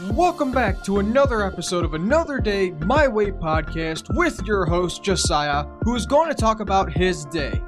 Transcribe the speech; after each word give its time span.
Welcome 0.00 0.50
back 0.50 0.82
to 0.84 0.98
another 0.98 1.44
episode 1.46 1.84
of 1.84 1.94
Another 1.94 2.40
Day 2.40 2.72
My 2.72 3.06
Way 3.06 3.30
podcast 3.30 4.12
with 4.16 4.42
your 4.42 4.66
host 4.66 5.04
Josiah, 5.04 5.66
who 5.82 5.94
is 5.94 6.04
going 6.04 6.28
to 6.28 6.34
talk 6.34 6.58
about 6.58 6.92
his 6.92 7.24
day. 7.26 7.62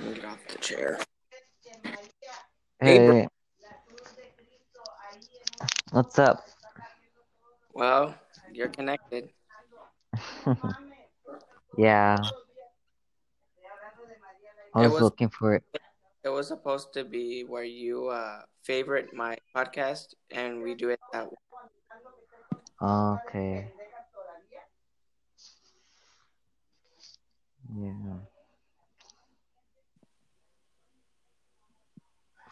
Get 0.00 0.24
off 0.24 0.38
the 0.48 0.58
chair. 0.60 1.00
Hey, 2.80 2.98
Hey, 2.98 3.28
what's 5.90 6.20
up? 6.20 6.46
Well, 7.74 8.14
you're 8.52 8.68
connected. 8.68 9.30
yeah, 11.76 12.16
I 14.72 14.82
was 14.82 14.92
was 14.92 15.02
looking 15.02 15.30
for 15.30 15.56
it. 15.56 15.64
It 16.26 16.30
was 16.34 16.48
supposed 16.48 16.92
to 16.92 17.04
be 17.06 17.46
where 17.46 17.62
you 17.62 18.10
uh 18.10 18.42
favorite 18.66 19.14
my 19.14 19.38
podcast 19.54 20.18
and 20.34 20.58
we 20.60 20.74
do 20.74 20.90
it 20.90 20.98
that 21.14 21.30
way. 21.30 21.38
Okay. 22.82 23.70
Yeah. 27.70 28.18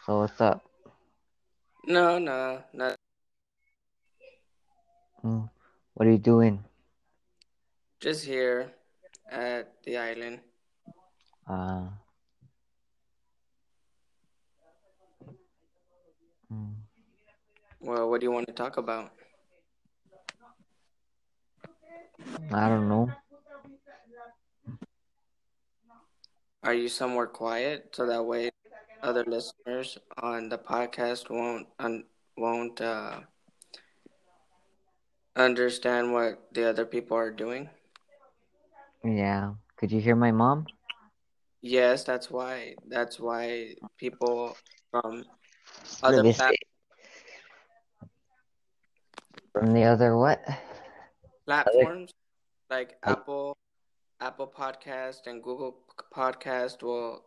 So 0.05 0.19
what's 0.23 0.39
up? 0.39 0.63
No, 1.83 2.17
no, 2.17 2.63
no. 2.71 2.95
Hmm, 5.21 5.51
What 5.93 6.07
are 6.07 6.11
you 6.11 6.17
doing? 6.17 6.63
Just 7.99 8.23
here 8.23 8.71
at 9.29 9.73
the 9.83 9.97
island. 9.97 10.39
Uh. 11.43 12.04
Hmm, 16.49 16.73
Well, 17.79 18.09
what 18.09 18.19
do 18.21 18.25
you 18.25 18.31
want 18.31 18.47
to 18.47 18.53
talk 18.53 18.77
about? 18.77 19.11
I 22.51 22.69
don't 22.69 22.89
know. 22.89 23.09
Are 26.63 26.73
you 26.73 26.89
somewhere 26.89 27.27
quiet 27.27 27.89
so 27.95 28.05
that 28.07 28.25
way 28.25 28.49
other 29.01 29.23
listeners 29.25 29.97
on 30.17 30.49
the 30.49 30.57
podcast 30.57 31.29
won't 31.29 31.67
un- 31.79 32.05
won't 32.37 32.81
uh 32.81 33.21
understand 35.35 36.11
what 36.13 36.53
the 36.53 36.67
other 36.67 36.85
people 36.85 37.17
are 37.17 37.31
doing? 37.31 37.69
Yeah. 39.03 39.53
Could 39.77 39.91
you 39.91 39.99
hear 40.01 40.15
my 40.15 40.31
mom? 40.31 40.65
Yes, 41.61 42.03
that's 42.03 42.29
why 42.29 42.75
that's 42.87 43.19
why 43.19 43.75
people 43.97 44.55
from 44.91 45.23
other 46.03 46.23
me 46.23 46.33
pla- 46.33 46.49
see. 46.49 46.57
From 49.53 49.73
the 49.73 49.83
other 49.83 50.17
what? 50.17 50.43
platforms 51.45 52.11
like 52.69 52.97
I- 53.03 53.11
Apple, 53.11 53.57
Apple 54.19 54.47
Podcast 54.47 55.27
and 55.27 55.41
Google 55.43 55.77
Podcast 56.13 56.83
will 56.83 57.23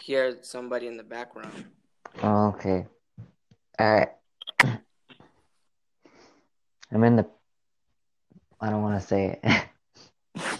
hear 0.00 0.38
somebody 0.42 0.86
in 0.86 0.96
the 0.96 1.02
background. 1.02 1.64
Oh, 2.22 2.48
okay. 2.48 2.86
Alright. 3.80 4.10
I'm 6.92 7.04
in 7.04 7.16
the. 7.16 7.26
I 8.60 8.70
don't 8.70 8.82
want 8.82 9.00
to 9.00 9.06
say 9.06 9.40
it. 9.42 9.64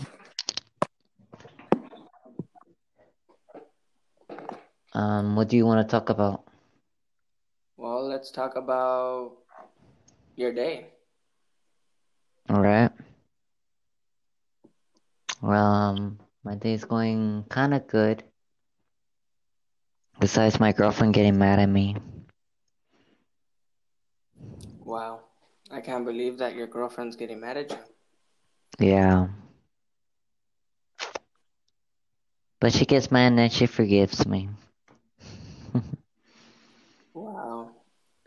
um, 4.94 5.36
what 5.36 5.48
do 5.48 5.56
you 5.56 5.66
want 5.66 5.86
to 5.86 5.90
talk 5.90 6.08
about? 6.08 6.44
Let's 8.22 8.30
talk 8.30 8.54
about 8.54 9.32
your 10.36 10.52
day. 10.52 10.86
All 12.48 12.62
right. 12.62 12.92
Well, 15.40 15.66
um, 15.66 16.20
my 16.44 16.54
day's 16.54 16.84
going 16.84 17.46
kind 17.48 17.74
of 17.74 17.88
good. 17.88 18.22
Besides 20.20 20.60
my 20.60 20.70
girlfriend 20.70 21.14
getting 21.14 21.36
mad 21.36 21.58
at 21.58 21.66
me. 21.68 21.96
Wow. 24.84 25.22
I 25.72 25.80
can't 25.80 26.04
believe 26.04 26.38
that 26.38 26.54
your 26.54 26.68
girlfriend's 26.68 27.16
getting 27.16 27.40
mad 27.40 27.56
at 27.56 27.70
you. 27.72 27.78
Yeah. 28.78 29.26
But 32.60 32.72
she 32.72 32.86
gets 32.86 33.10
mad 33.10 33.34
and 33.34 33.38
then 33.38 33.50
she 33.50 33.66
forgives 33.66 34.24
me. 34.24 34.48
Wow. 37.14 37.70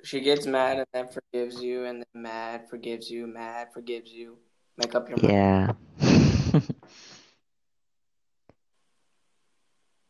She 0.05 0.21
gets 0.21 0.45
mad 0.45 0.77
and 0.77 0.88
then 0.93 1.07
forgives 1.07 1.63
you 1.63 1.85
and 1.85 2.01
then 2.01 2.21
mad, 2.21 2.69
forgives 2.69 3.09
you, 3.09 3.25
mad, 3.25 3.73
forgives 3.73 4.11
you. 4.11 4.38
Make 4.77 4.93
up 4.93 5.09
your 5.09 5.17
mind. 5.17 5.75
Yeah. 5.99 6.61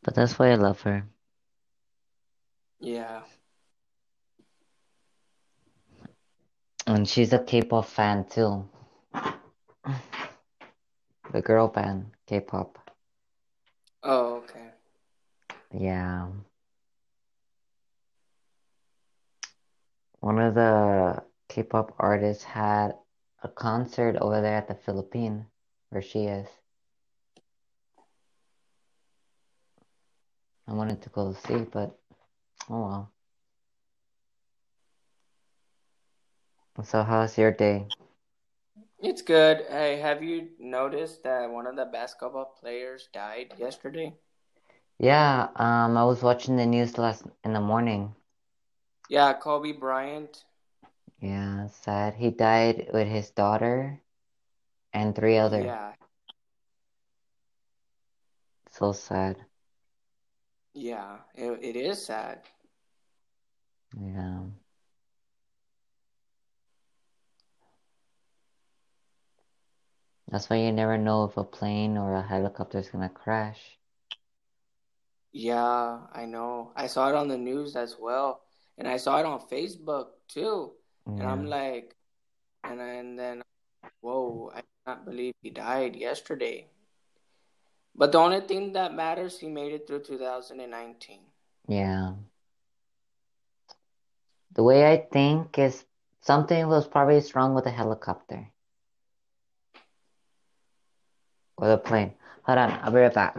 But 0.04 0.14
that's 0.14 0.38
why 0.38 0.52
I 0.52 0.56
love 0.56 0.82
her. 0.82 1.04
Yeah. 2.80 3.22
And 6.86 7.10
she's 7.10 7.34
a 7.34 7.40
K-pop 7.40 7.86
fan 7.88 8.26
too. 8.26 8.70
The 11.32 11.42
girl 11.42 11.70
band, 11.70 12.12
K-pop. 12.28 12.92
Oh, 14.04 14.44
okay. 14.44 14.70
Yeah. 15.74 16.28
One 20.26 20.40
of 20.40 20.56
the 20.56 21.22
K-pop 21.50 21.94
artists 22.00 22.44
had 22.44 22.96
a 23.44 23.48
concert 23.48 24.16
over 24.16 24.42
there 24.42 24.56
at 24.56 24.68
the 24.68 24.74
Philippines, 24.74 25.46
where 25.92 26.02
she 26.02 26.26
is. 26.26 26.48
I 30.68 30.74
wanted 30.74 31.04
to 31.04 31.10
go 31.10 31.32
to 31.32 31.40
see, 31.42 31.70
but 31.72 31.96
oh 32.72 32.82
well. 32.82 33.12
So 36.84 37.04
how's 37.04 37.38
your 37.38 37.52
day? 37.52 37.86
It's 38.98 39.22
good. 39.22 39.68
Hey, 39.70 40.00
have 40.00 40.24
you 40.24 40.48
noticed 40.58 41.22
that 41.22 41.52
one 41.52 41.68
of 41.68 41.76
the 41.76 41.86
basketball 41.86 42.58
players 42.60 43.10
died 43.14 43.54
yesterday? 43.60 44.16
Yeah, 44.98 45.50
um, 45.56 45.96
I 45.96 46.04
was 46.04 46.24
watching 46.24 46.58
the 46.58 46.66
news 46.66 46.98
last 46.98 47.28
in 47.44 47.54
the 47.54 47.62
morning. 47.62 48.16
Yeah, 49.10 49.34
Kobe 49.34 49.72
Bryant. 49.74 50.46
Yeah, 51.20 51.68
sad. 51.68 52.16
He 52.16 52.30
died 52.32 52.90
with 52.94 53.08
his 53.08 53.30
daughter 53.32 54.02
and 54.94 55.16
three 55.16 55.38
other. 55.38 55.76
Yeah, 55.76 55.94
So 58.72 58.92
sad. 58.94 59.46
yeah. 60.74 61.20
It, 61.36 61.52
it 61.64 61.76
is 61.76 62.06
sad. 62.06 62.42
Yeah. 64.00 64.44
That's 70.28 70.50
why 70.50 70.58
you 70.58 70.72
never 70.72 70.98
know 70.98 71.24
if 71.26 71.38
a 71.38 71.44
plane 71.44 71.98
or 71.98 72.14
a 72.16 72.22
helicopter 72.22 72.78
is 72.80 72.90
gonna 72.90 73.10
crash. 73.10 73.80
Yeah, 75.34 76.08
I 76.14 76.26
know. 76.26 76.72
I 76.76 76.88
saw 76.88 77.10
it 77.10 77.16
on 77.16 77.28
the 77.28 77.38
news 77.38 77.76
as 77.76 77.98
well, 78.00 78.45
and 78.78 78.88
I 78.88 78.98
saw 78.98 79.20
it 79.20 79.26
on 79.26 79.40
Facebook 79.48 80.08
too. 80.28 80.72
And 81.06 81.24
I'm 81.24 81.46
like, 81.46 81.96
and 82.64 82.82
and 82.82 83.20
then, 83.20 83.44
whoa! 84.02 84.52
I 84.56 84.64
cannot 84.84 85.06
believe 85.06 85.34
he 85.42 85.52
died 85.52 85.96
yesterday. 85.96 86.68
But 87.96 88.12
the 88.12 88.18
only 88.18 88.42
thing 88.42 88.74
that 88.74 88.94
matters, 88.94 89.40
he 89.40 89.48
made 89.48 89.72
it 89.72 89.88
through 89.88 90.02
2019. 90.02 91.20
Yeah. 91.68 92.14
The 94.54 94.64
way 94.64 94.92
I 94.92 95.06
think 95.12 95.58
is 95.60 95.86
something 96.22 96.68
was 96.68 96.88
probably 96.88 97.24
wrong 97.34 97.54
with 97.54 97.64
the 97.64 97.72
helicopter 97.72 98.52
or 101.58 101.68
the 101.68 101.78
plane. 101.78 102.14
Hold 102.44 102.58
on, 102.58 102.72
I'll 102.84 102.92
be 102.92 103.00
right 103.00 103.14
back. 103.14 103.38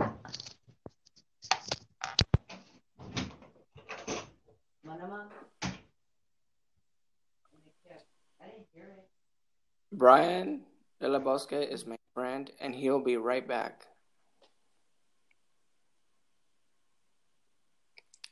Brian 9.92 10.62
De 11.00 11.08
La 11.08 11.18
Bosque 11.18 11.52
is 11.52 11.86
my 11.86 11.96
friend, 12.14 12.50
and 12.60 12.74
he'll 12.74 13.00
be 13.02 13.16
right 13.16 13.46
back. 13.46 13.86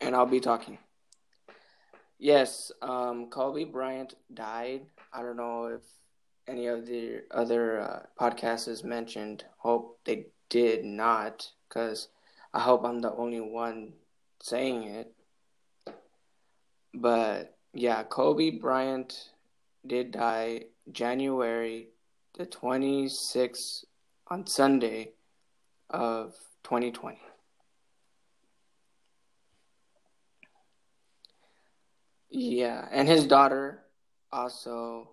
And 0.01 0.15
I'll 0.15 0.27
be 0.27 0.41
talking. 0.41 0.79
Yes, 2.19 2.73
um, 2.83 3.29
Kobe 3.31 3.65
Bryant 3.65 4.15
died. 4.33 4.83
I 5.13 5.23
don't 5.23 5.37
know 5.37 5.67
if 5.67 5.83
any 6.47 6.67
of 6.67 6.87
the 6.87 7.23
other 7.31 7.81
uh, 7.81 8.03
podcasts 8.21 8.69
is 8.69 8.85
mentioned. 8.85 9.45
Hope 9.59 10.01
they 10.05 10.27
did 10.49 10.85
not, 10.85 11.51
because 11.69 12.09
I 12.53 12.61
hope 12.61 12.85
I'm 12.85 13.01
the 13.01 13.15
only 13.15 13.41
one 13.41 13.93
saying 14.43 14.85
it. 14.85 15.13
But 16.93 17.57
yeah, 17.73 18.03
Kobe 18.05 18.51
Bryant 18.51 19.31
did 19.87 20.13
die 20.13 20.67
January 20.91 21.89
the 22.37 22.47
26th 22.47 23.85
on 24.29 24.47
Sunday 24.47 25.13
of 25.91 26.35
2020. 26.65 27.19
Yeah, 32.31 32.89
and 32.91 33.09
his 33.09 33.27
daughter 33.27 33.85
also 34.33 35.11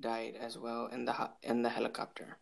died 0.00 0.34
as 0.40 0.58
well 0.58 0.86
in 0.86 1.04
the 1.04 1.30
in 1.42 1.62
the 1.62 1.70
helicopter. 1.70 2.38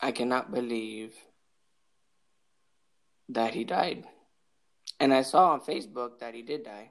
I 0.00 0.12
cannot 0.12 0.52
believe 0.52 1.14
that 3.28 3.54
he 3.54 3.64
died. 3.64 4.04
And 5.00 5.12
I 5.12 5.22
saw 5.22 5.52
on 5.52 5.60
Facebook 5.60 6.18
that 6.20 6.34
he 6.34 6.42
did 6.42 6.64
die. 6.64 6.90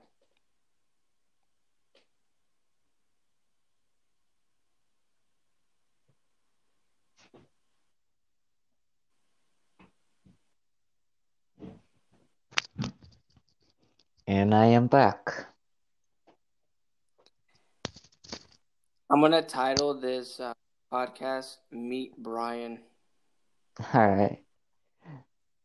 And 14.25 14.56
I 14.56 14.68
am 14.68 14.88
back. 14.88 15.47
I'm 19.09 19.19
going 19.19 19.31
to 19.33 19.41
title 19.41 19.94
this 20.00 20.39
uh, 20.39 20.53
podcast 20.91 21.57
Meet 21.71 22.18
Brian. 22.18 22.79
All 23.94 24.07
right. 24.07 24.39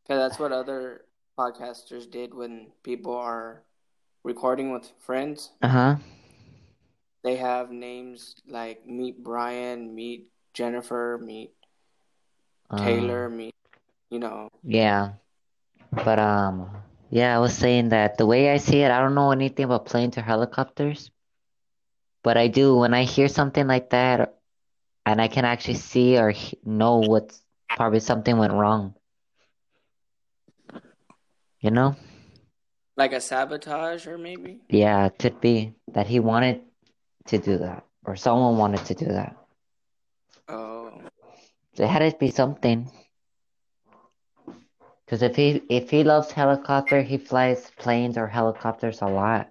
Because 0.09 0.31
that's 0.31 0.41
what 0.41 0.53
other 0.53 1.05
podcasters 1.39 2.11
did 2.11 2.35
when 2.35 2.73
people 2.83 3.15
are 3.15 3.63
recording 4.25 4.73
with 4.73 4.91
friends. 4.99 5.53
Uh 5.63 5.69
huh. 5.69 5.97
They 7.25 7.37
have 7.37 7.71
names 7.71 8.37
like 8.49 8.87
Meet 8.87 9.23
Brian, 9.23 9.95
Meet 9.95 10.29
Jennifer, 10.55 11.21
Meet 11.23 11.53
Taylor, 12.77 13.27
Um, 13.27 13.37
Meet, 13.37 13.55
you 14.11 14.19
know. 14.19 14.49
yeah. 14.65 15.13
But 15.93 16.19
um, 16.19 16.71
yeah, 17.11 17.37
I 17.37 17.39
was 17.41 17.55
saying 17.57 17.91
that 17.91 18.19
the 18.19 18.27
way 18.27 18.51
I 18.53 18.59
see 18.59 18.83
it, 18.83 18.91
I 18.91 19.01
don't 19.01 19.15
know 19.15 19.33
anything 19.33 19.65
about 19.67 19.87
planes 19.87 20.19
or 20.19 20.23
helicopters, 20.23 21.11
but 22.23 22.37
I 22.37 22.49
do 22.49 22.77
when 22.77 22.95
I 22.95 23.05
hear 23.05 23.29
something 23.29 23.67
like 23.67 23.91
that, 23.91 24.39
and 25.07 25.21
I 25.21 25.29
can 25.29 25.45
actually 25.45 25.75
see 25.77 26.19
or 26.19 26.35
know 26.65 26.99
what's 26.99 27.43
probably 27.77 28.01
something 28.01 28.37
went 28.39 28.53
wrong. 28.53 28.95
You 31.61 31.71
know? 31.71 31.97
Like 32.97 33.13
a 33.13 33.21
sabotage, 33.21 34.07
or 34.07 34.19
maybe? 34.19 34.61
Yeah, 34.69 35.07
it 35.07 35.19
could 35.19 35.41
be 35.41 35.75
that 35.93 36.07
he 36.07 36.21
wanted 36.21 36.63
to 37.27 37.39
do 37.39 37.59
that, 37.59 37.85
or 38.05 38.17
someone 38.17 38.59
wanted 38.59 38.85
to 38.87 38.95
do 38.95 39.07
that. 39.07 39.37
Oh, 40.49 41.01
There 41.77 41.87
had 41.87 42.01
to 42.01 42.17
be 42.19 42.31
something. 42.31 42.91
Because 45.05 45.23
if 45.23 45.37
he 45.37 45.63
if 45.71 45.91
he 45.91 46.05
loves 46.05 46.31
helicopter, 46.33 47.03
he 47.03 47.19
flies 47.19 47.71
planes 47.79 48.19
or 48.19 48.27
helicopters 48.27 49.01
a 49.01 49.07
lot. 49.07 49.49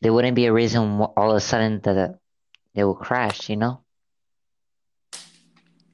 There 0.00 0.12
wouldn't 0.12 0.36
be 0.36 0.46
a 0.46 0.52
reason 0.52 1.00
all 1.00 1.30
of 1.30 1.36
a 1.36 1.40
sudden 1.40 1.80
that 1.82 2.18
they 2.74 2.84
will 2.84 2.94
crash, 2.94 3.50
you 3.50 3.56
know? 3.56 3.80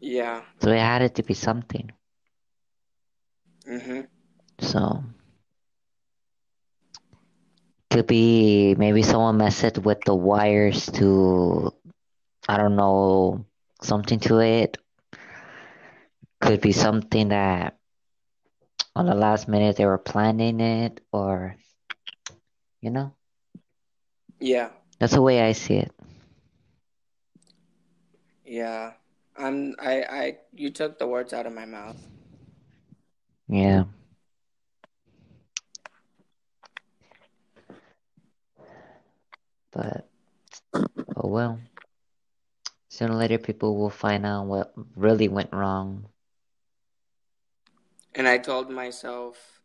yeah. 0.00 0.42
So 0.60 0.70
it 0.70 0.78
had 0.78 1.14
to 1.14 1.22
be 1.22 1.34
something. 1.34 1.90
Mm-hmm. 3.66 4.00
So 4.62 5.02
could 7.90 8.06
be 8.06 8.74
maybe 8.76 9.02
someone 9.02 9.36
messed 9.36 9.78
with 9.78 10.00
the 10.06 10.14
wires 10.14 10.86
to 10.86 11.74
I 12.48 12.56
don't 12.56 12.76
know 12.76 13.44
something 13.82 14.18
to 14.20 14.40
it. 14.40 14.78
Could 16.40 16.60
be 16.60 16.72
something 16.72 17.28
that 17.28 17.76
on 18.96 19.06
the 19.06 19.14
last 19.14 19.48
minute 19.48 19.76
they 19.76 19.86
were 19.86 19.98
planning 19.98 20.60
it 20.60 21.00
or 21.12 21.56
you 22.80 22.90
know? 22.90 23.14
Yeah. 24.40 24.70
That's 24.98 25.14
the 25.14 25.22
way 25.22 25.42
I 25.42 25.52
see 25.52 25.76
it. 25.76 25.92
Yeah. 28.44 28.92
I'm 29.36 29.74
I 29.80 30.02
I 30.02 30.38
you 30.54 30.70
took 30.70 30.98
the 30.98 31.06
words 31.06 31.32
out 31.32 31.46
of 31.46 31.52
my 31.52 31.64
mouth. 31.64 31.96
Yeah. 33.48 33.84
But 39.72 40.08
oh 41.16 41.28
well. 41.28 41.58
Sooner 42.88 43.12
or 43.12 43.16
later 43.16 43.38
people 43.38 43.76
will 43.76 43.90
find 43.90 44.26
out 44.26 44.46
what 44.46 44.72
really 44.96 45.28
went 45.28 45.52
wrong. 45.52 46.06
And 48.14 48.28
I 48.28 48.36
told 48.36 48.70
myself 48.70 49.62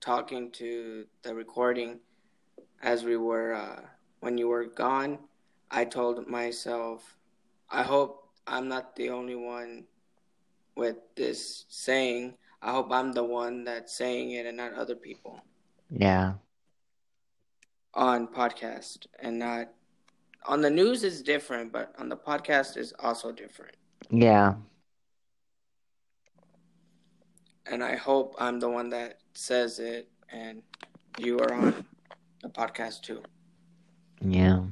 talking 0.00 0.50
to 0.52 1.06
the 1.22 1.34
recording 1.34 2.00
as 2.82 3.04
we 3.04 3.16
were 3.16 3.54
uh 3.54 3.80
when 4.20 4.36
you 4.36 4.48
were 4.48 4.66
gone, 4.66 5.18
I 5.70 5.84
told 5.86 6.26
myself 6.28 7.16
I 7.70 7.82
hope 7.82 8.28
I'm 8.46 8.68
not 8.68 8.96
the 8.96 9.10
only 9.10 9.36
one 9.36 9.84
with 10.76 10.96
this 11.16 11.64
saying. 11.68 12.34
I 12.60 12.72
hope 12.72 12.92
I'm 12.92 13.12
the 13.12 13.24
one 13.24 13.64
that's 13.64 13.96
saying 13.96 14.32
it 14.32 14.44
and 14.44 14.58
not 14.58 14.74
other 14.74 14.94
people 14.94 15.40
Yeah. 15.90 16.34
On 17.94 18.28
podcast 18.28 19.06
and 19.18 19.38
not 19.38 19.68
on 20.46 20.60
the 20.60 20.70
news 20.70 21.04
is 21.04 21.22
different, 21.22 21.72
but 21.72 21.92
on 21.98 22.08
the 22.08 22.16
podcast 22.16 22.76
is 22.76 22.92
also 22.98 23.32
different. 23.32 23.76
Yeah. 24.10 24.54
And 27.66 27.84
I 27.84 27.96
hope 27.96 28.34
I'm 28.38 28.58
the 28.58 28.68
one 28.68 28.90
that 28.90 29.18
says 29.34 29.78
it 29.78 30.08
and 30.32 30.62
you 31.18 31.38
are 31.38 31.52
on 31.52 31.84
the 32.42 32.48
podcast 32.48 33.02
too. 33.02 33.22
Yeah. 34.20 34.64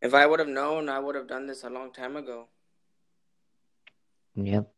If 0.00 0.14
I 0.14 0.26
would 0.26 0.38
have 0.38 0.48
known, 0.48 0.88
I 0.88 0.98
would 0.98 1.16
have 1.16 1.26
done 1.26 1.46
this 1.46 1.64
a 1.64 1.70
long 1.70 1.92
time 1.92 2.16
ago. 2.16 2.46
Yep. 4.36 4.72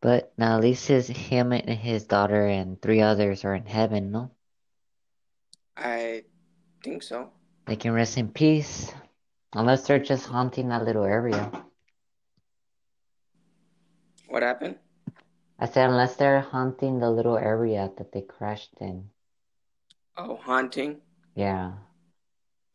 But 0.00 0.32
now 0.38 0.56
at 0.56 0.62
least 0.62 0.86
his 0.86 1.08
him 1.08 1.52
and 1.52 1.68
his 1.68 2.04
daughter 2.04 2.46
and 2.46 2.80
three 2.80 3.00
others 3.00 3.44
are 3.44 3.54
in 3.54 3.66
heaven, 3.66 4.12
no? 4.12 4.30
I 5.76 6.24
think 6.84 7.02
so. 7.02 7.30
They 7.66 7.76
can 7.76 7.92
rest 7.92 8.16
in 8.16 8.28
peace. 8.28 8.92
Unless 9.54 9.86
they're 9.86 9.98
just 9.98 10.26
haunting 10.26 10.68
that 10.68 10.84
little 10.84 11.04
area. 11.04 11.50
What 14.28 14.42
happened? 14.42 14.76
I 15.58 15.66
said 15.66 15.90
unless 15.90 16.16
they're 16.16 16.40
haunting 16.40 17.00
the 17.00 17.10
little 17.10 17.36
area 17.36 17.90
that 17.96 18.12
they 18.12 18.22
crashed 18.22 18.74
in. 18.80 19.10
Oh, 20.16 20.36
haunting. 20.36 21.00
Yeah. 21.34 21.72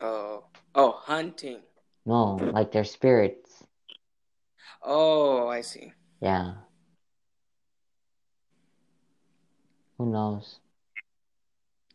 Oh, 0.01 0.45
oh, 0.75 0.91
hunting. 0.91 1.61
No, 2.05 2.35
like 2.35 2.71
their 2.71 2.83
spirits. 2.83 3.63
Oh, 4.81 5.47
I 5.47 5.61
see. 5.61 5.93
Yeah. 6.21 6.55
Who 9.97 10.11
knows? 10.11 10.59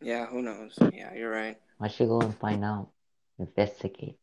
Yeah, 0.01 0.27
who 0.27 0.41
knows? 0.41 0.77
Yeah, 0.93 1.13
you're 1.13 1.31
right. 1.31 1.57
I 1.79 1.87
should 1.87 2.07
go 2.07 2.21
and 2.21 2.35
find 2.37 2.63
out. 2.63 2.89
Investigate. 3.37 4.17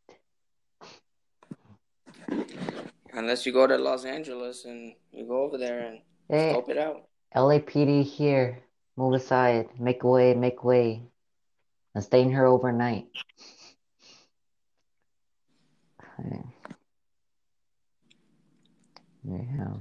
Unless 3.13 3.47
you 3.47 3.53
go 3.53 3.67
to 3.67 3.79
Los 3.79 4.05
Angeles 4.05 4.65
and 4.65 4.95
you 5.11 5.27
go 5.27 5.43
over 5.43 5.57
there 5.57 5.81
and 5.81 6.01
Hey, 6.29 6.53
scope 6.53 6.69
it 6.69 6.79
out. 6.79 7.09
LAPD 7.35 8.03
here. 8.05 8.59
Move 8.97 9.15
aside. 9.15 9.69
Make 9.79 10.03
way, 10.05 10.35
make 10.35 10.65
way. 10.65 11.03
I'm 11.95 12.03
staying 12.03 12.31
here 12.31 12.47
overnight. 12.47 13.07
Yeah. 19.29 19.75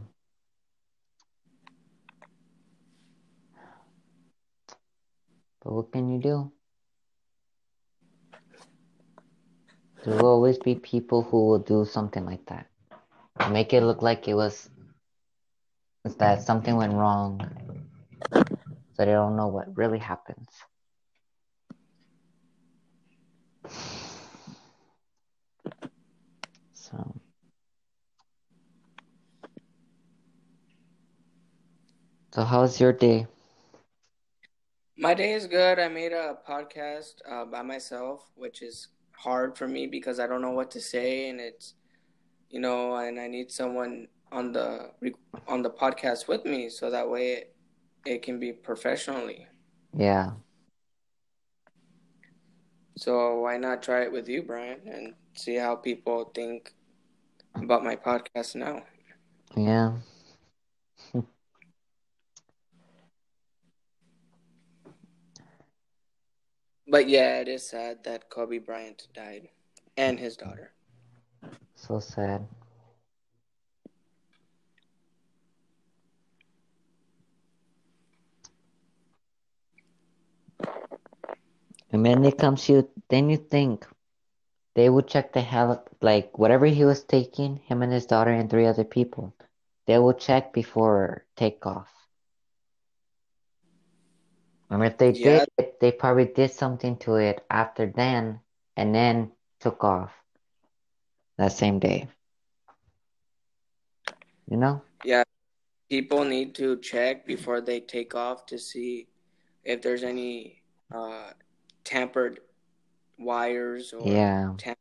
But 5.66 5.74
what 5.74 5.92
can 5.92 6.10
you 6.14 6.20
do? 6.22 6.52
There 10.06 10.16
will 10.16 10.28
always 10.28 10.60
be 10.60 10.76
people 10.76 11.24
who 11.24 11.48
will 11.48 11.60
do 11.60 11.86
something 11.86 12.24
like 12.24 12.46
that. 12.46 12.68
Make 13.50 13.74
it 13.74 13.82
look 13.82 14.04
like 14.04 14.28
it 14.28 14.36
was 14.36 14.70
that 16.20 16.44
something 16.44 16.76
went 16.76 16.94
wrong. 16.94 17.42
so 18.94 19.06
they 19.06 19.06
don't 19.06 19.36
know 19.36 19.48
what 19.48 19.76
really 19.76 19.98
happens. 19.98 20.48
So 26.74 27.16
So 32.36 32.44
how's 32.44 32.80
your 32.80 32.94
day? 32.94 33.28
My 34.98 35.14
day 35.14 35.34
is 35.34 35.46
good. 35.46 35.78
I 35.78 35.90
made 35.90 36.14
a 36.14 36.38
podcast 36.48 37.16
uh, 37.30 37.44
by 37.46 37.62
myself, 37.62 38.30
which 38.36 38.62
is 38.62 38.88
hard 39.12 39.58
for 39.58 39.68
me 39.68 39.88
because 39.88 40.20
I 40.20 40.28
don't 40.28 40.42
know 40.42 40.52
what 40.52 40.72
to 40.72 40.82
say, 40.82 41.30
and 41.30 41.40
it's 41.40 41.74
you 42.50 42.60
know, 42.62 42.96
and 42.96 43.20
I 43.20 43.28
need 43.28 43.52
someone 43.52 44.08
on 44.32 44.54
the 44.54 44.92
on 45.48 45.62
the 45.62 45.70
podcast 45.70 46.28
with 46.28 46.46
me 46.46 46.70
so 46.70 46.90
that 46.90 47.10
way 47.10 47.32
it, 47.34 47.56
it 48.06 48.22
can 48.22 48.40
be 48.40 48.54
professionally. 48.54 49.48
Yeah. 49.94 50.32
So 52.98 53.42
why 53.42 53.58
not 53.58 53.84
try 53.84 54.04
it 54.04 54.12
with 54.12 54.30
you, 54.30 54.44
Brian, 54.44 54.80
and 54.86 55.14
see 55.34 55.56
how 55.56 55.76
people 55.76 56.32
think 56.34 56.74
about 57.56 57.84
my 57.84 57.98
podcast 57.98 58.56
now? 58.56 58.84
Yeah. 59.58 59.98
But 66.88 67.10
yeah, 67.10 67.40
it 67.40 67.48
is 67.48 67.68
sad 67.68 68.04
that 68.04 68.30
Kobe 68.30 68.60
Bryant 68.60 69.08
died 69.14 69.50
and 69.98 70.20
his 70.20 70.38
daughter. 70.38 70.72
So 71.76 72.00
sad. 72.00 72.48
And 81.92 82.06
then 82.06 82.26
it 82.26 82.38
comes 82.38 82.68
you, 82.68 82.90
then 83.10 83.30
you 83.30 83.38
think 83.38 83.88
they 84.76 84.90
would 84.90 85.08
check 85.08 85.32
the 85.32 85.42
hell, 85.42 85.86
like 86.02 86.38
whatever 86.38 86.66
he 86.66 86.84
was 86.84 87.04
taking, 87.04 87.58
him 87.58 87.82
and 87.82 87.92
his 87.92 88.06
daughter 88.06 88.32
and 88.32 88.50
three 88.50 88.66
other 88.66 88.84
people, 88.84 89.34
they 89.88 89.98
will 89.98 90.14
check 90.14 90.52
before 90.52 91.26
takeoff. 91.38 91.95
And 94.70 94.84
if 94.84 94.98
they 94.98 95.12
Yeah. 95.12 95.46
did, 95.58 95.72
they 95.80 95.92
probably 95.92 96.26
did 96.26 96.52
something 96.52 96.98
to 96.98 97.16
it 97.16 97.46
after 97.50 97.86
then 97.86 98.40
and 98.76 98.94
then 98.94 99.32
took 99.60 99.84
off 99.84 100.12
that 101.38 101.52
same 101.52 101.80
day. 101.80 102.08
You 104.50 104.58
know? 104.58 104.82
Yeah, 105.04 105.24
people 105.90 106.24
need 106.24 106.56
to 106.56 106.78
check 106.80 107.26
before 107.26 107.62
they 107.62 107.80
take 107.80 108.16
off 108.16 108.46
to 108.48 108.58
see 108.58 109.08
if 109.64 109.82
there's 109.82 110.04
any 110.04 110.62
uh, 110.94 111.32
tampered 111.84 112.40
wires 113.18 113.94
or 113.94 114.12
Yeah. 114.12 114.54
tam- 114.58 114.76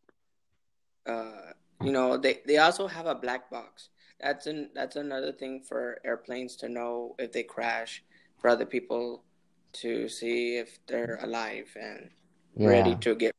uh, 1.06 1.52
you 1.82 1.92
know 1.92 2.16
they 2.16 2.40
they 2.46 2.56
also 2.56 2.86
have 2.86 3.06
a 3.06 3.14
black 3.14 3.50
box. 3.50 3.90
That's 4.20 4.46
an 4.46 4.70
that's 4.74 4.96
another 4.96 5.32
thing 5.32 5.60
for 5.60 5.98
airplanes 6.04 6.56
to 6.56 6.68
know 6.68 7.14
if 7.18 7.32
they 7.32 7.42
crash 7.42 8.02
for 8.38 8.48
other 8.48 8.64
people 8.64 9.24
to 9.74 10.08
see 10.08 10.56
if 10.56 10.78
they're 10.86 11.18
alive 11.22 11.76
and 11.80 12.10
ready 12.56 12.94
to 12.96 13.14
get 13.14 13.32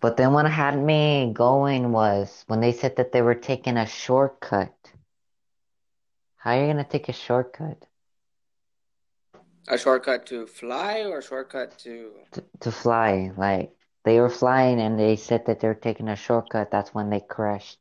But 0.00 0.16
then 0.16 0.32
what 0.32 0.50
had 0.50 0.78
me 0.78 1.32
going 1.34 1.92
was 1.92 2.44
when 2.46 2.60
they 2.60 2.72
said 2.72 2.96
that 2.96 3.12
they 3.12 3.22
were 3.22 3.34
taking 3.34 3.76
a 3.76 3.86
shortcut. 3.86 4.74
How 6.36 6.52
are 6.52 6.60
you 6.60 6.66
gonna 6.72 6.84
take 6.84 7.08
a 7.08 7.12
shortcut? 7.12 7.86
a 9.68 9.78
shortcut 9.78 10.26
to 10.26 10.46
fly 10.46 11.04
or 11.04 11.18
a 11.18 11.22
shortcut 11.22 11.78
to 11.78 12.12
To, 12.32 12.44
to 12.60 12.72
fly. 12.72 13.32
Like 13.36 13.72
they 14.04 14.20
were 14.20 14.28
flying 14.30 14.80
and 14.80 14.98
they 14.98 15.16
said 15.16 15.46
that 15.46 15.60
they 15.60 15.68
were 15.68 15.74
taking 15.74 16.08
a 16.08 16.16
shortcut. 16.16 16.70
That's 16.70 16.94
when 16.94 17.10
they 17.10 17.20
crashed. 17.20 17.78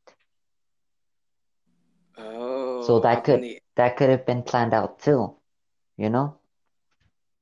oh 2.17 2.83
So 2.83 2.99
that 2.99 3.23
could 3.23 3.41
the 3.41 3.59
that 3.75 3.97
could 3.97 4.09
have 4.09 4.25
been 4.25 4.43
planned 4.43 4.73
out 4.73 4.99
too. 4.99 5.35
You 5.97 6.09
know? 6.09 6.38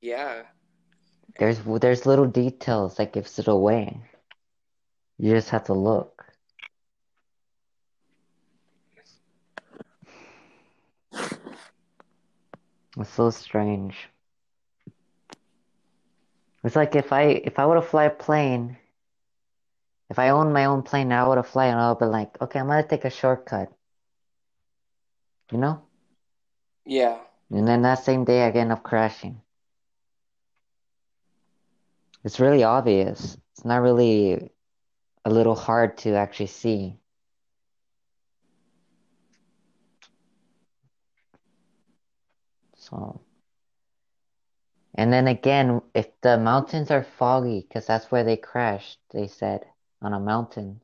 Yeah 0.00 0.42
There's 1.38 1.60
there's 1.80 2.06
little 2.06 2.26
details 2.26 2.96
that 2.96 3.12
gives 3.12 3.38
it 3.38 3.48
away. 3.48 4.00
You 5.18 5.32
just 5.34 5.50
have 5.50 5.64
to 5.64 5.74
look. 5.74 6.24
It's 12.98 13.10
so 13.10 13.30
strange. 13.30 14.08
It's 16.64 16.76
like 16.76 16.96
if 16.96 17.12
I 17.12 17.22
if 17.22 17.58
I 17.58 17.66
were 17.66 17.76
to 17.76 17.82
fly 17.82 18.04
a 18.04 18.10
plane, 18.10 18.76
if 20.10 20.18
I 20.18 20.30
owned 20.30 20.52
my 20.52 20.64
own 20.66 20.82
plane, 20.82 21.12
I 21.12 21.26
would 21.26 21.38
have 21.38 21.46
fly 21.48 21.66
and 21.66 21.80
I 21.80 21.90
would 21.90 21.98
be 22.00 22.06
like, 22.06 22.40
okay, 22.42 22.58
I'm 22.60 22.66
gonna 22.68 22.86
take 22.86 23.04
a 23.04 23.10
shortcut. 23.10 23.72
You 25.52 25.58
know? 25.58 25.82
yeah 26.84 27.18
And 27.50 27.66
then 27.68 27.82
that 27.82 28.04
same 28.04 28.24
day 28.24 28.44
I 28.44 28.50
end 28.50 28.72
up 28.72 28.82
crashing. 28.82 29.42
It's 32.24 32.40
really 32.40 32.64
obvious. 32.64 33.36
It's 33.52 33.64
not 33.64 33.82
really 33.82 34.50
a 35.24 35.30
little 35.30 35.54
hard 35.54 35.98
to 35.98 36.14
actually 36.14 36.46
see. 36.48 36.96
So, 42.76 43.20
and 44.94 45.12
then 45.12 45.28
again, 45.28 45.82
if 45.94 46.08
the 46.22 46.38
mountains 46.38 46.90
are 46.90 47.04
foggy, 47.04 47.60
because 47.60 47.86
that's 47.86 48.10
where 48.10 48.24
they 48.24 48.36
crashed, 48.36 48.98
they 49.10 49.26
said, 49.26 49.66
on 50.02 50.12
a 50.12 50.20
mountain. 50.20 50.80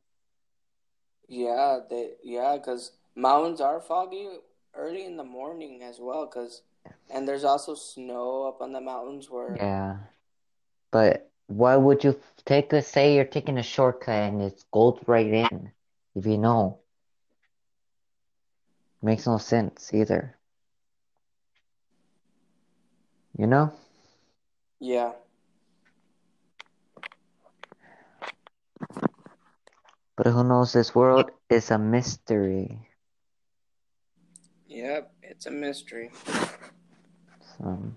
Yeah, 1.29 1.81
they 1.89 2.13
yeah, 2.23 2.57
because 2.57 2.93
mountains 3.17 3.61
are 3.61 3.81
foggy 3.81 4.29
early 4.75 5.05
in 5.05 5.17
the 5.17 5.25
morning 5.25 5.83
as 5.83 5.99
well. 6.01 6.27
Cause 6.27 6.63
and 7.11 7.27
there's 7.27 7.45
also 7.45 7.75
snow 7.75 8.45
up 8.45 8.61
on 8.61 8.73
the 8.73 8.81
mountains 8.81 9.31
where 9.31 9.57
Yeah. 9.57 9.97
But 10.95 11.29
why 11.49 11.75
would 11.75 12.05
you 12.05 12.21
take 12.45 12.73
a, 12.73 12.81
say 12.81 13.17
you're 13.17 13.25
taking 13.25 13.59
a 13.59 13.65
shortcut 13.65 14.15
and 14.15 14.41
it's 14.41 14.63
gold 14.71 15.01
right 15.09 15.27
in, 15.27 15.73
if 16.15 16.25
you 16.25 16.39
know? 16.39 16.79
Makes 19.03 19.27
no 19.27 19.39
sense 19.39 19.93
either. 19.93 20.39
You 23.37 23.49
know? 23.49 23.73
yeah, 24.79 25.15
But 30.17 30.29
who 30.29 30.45
knows? 30.45 30.75
This 30.75 30.95
world 30.95 31.33
is 31.51 31.73
a 31.73 31.79
mystery. 31.79 32.89
yep, 34.69 35.13
it's 35.25 35.47
a 35.47 35.51
mystery. 35.51 36.13
So, 37.59 37.95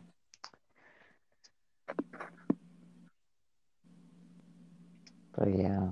but 5.37 5.49
yeah. 5.55 5.89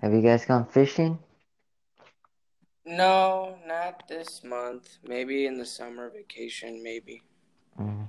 Have 0.00 0.12
you 0.12 0.22
guys 0.22 0.44
gone 0.44 0.66
fishing? 0.66 1.18
No, 2.86 3.56
not 3.66 4.08
this 4.08 4.42
month. 4.42 4.98
Maybe 5.06 5.46
in 5.46 5.58
the 5.58 5.66
summer 5.66 6.10
vacation. 6.10 6.82
Maybe. 6.82 7.22
Mm. 7.78 8.08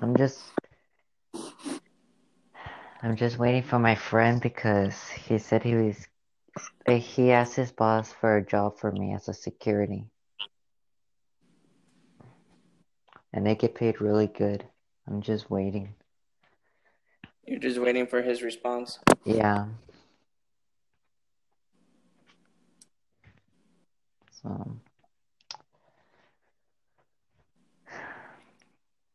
I'm 0.00 0.16
just 0.16 0.40
I'm 3.02 3.16
just 3.16 3.38
waiting 3.38 3.62
for 3.62 3.78
my 3.78 3.94
friend 3.94 4.40
because 4.40 5.08
he 5.08 5.38
said 5.38 5.62
he 5.62 5.74
was 5.74 6.06
he 6.86 7.32
asked 7.32 7.56
his 7.56 7.72
boss 7.72 8.12
for 8.12 8.36
a 8.36 8.44
job 8.44 8.78
for 8.78 8.92
me 8.92 9.14
as 9.14 9.28
a 9.28 9.34
security. 9.34 10.11
And 13.32 13.46
they 13.46 13.54
get 13.54 13.74
paid 13.74 14.00
really 14.00 14.26
good. 14.26 14.64
I'm 15.06 15.22
just 15.22 15.50
waiting. 15.50 15.94
You're 17.46 17.58
just 17.58 17.80
waiting 17.80 18.06
for 18.06 18.22
his 18.22 18.42
response. 18.42 18.98
Yeah. 19.24 19.66
So 24.42 24.76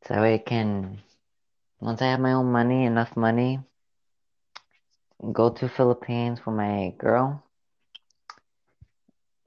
so 0.08 0.16
I 0.16 0.38
can 0.38 1.00
once 1.80 2.02
I 2.02 2.08
have 2.08 2.20
my 2.20 2.34
own 2.34 2.52
money, 2.52 2.86
enough 2.86 3.16
money, 3.16 3.60
go 5.32 5.50
to 5.50 5.70
Philippines 5.70 6.40
with 6.46 6.56
my 6.56 6.94
girl, 6.98 7.44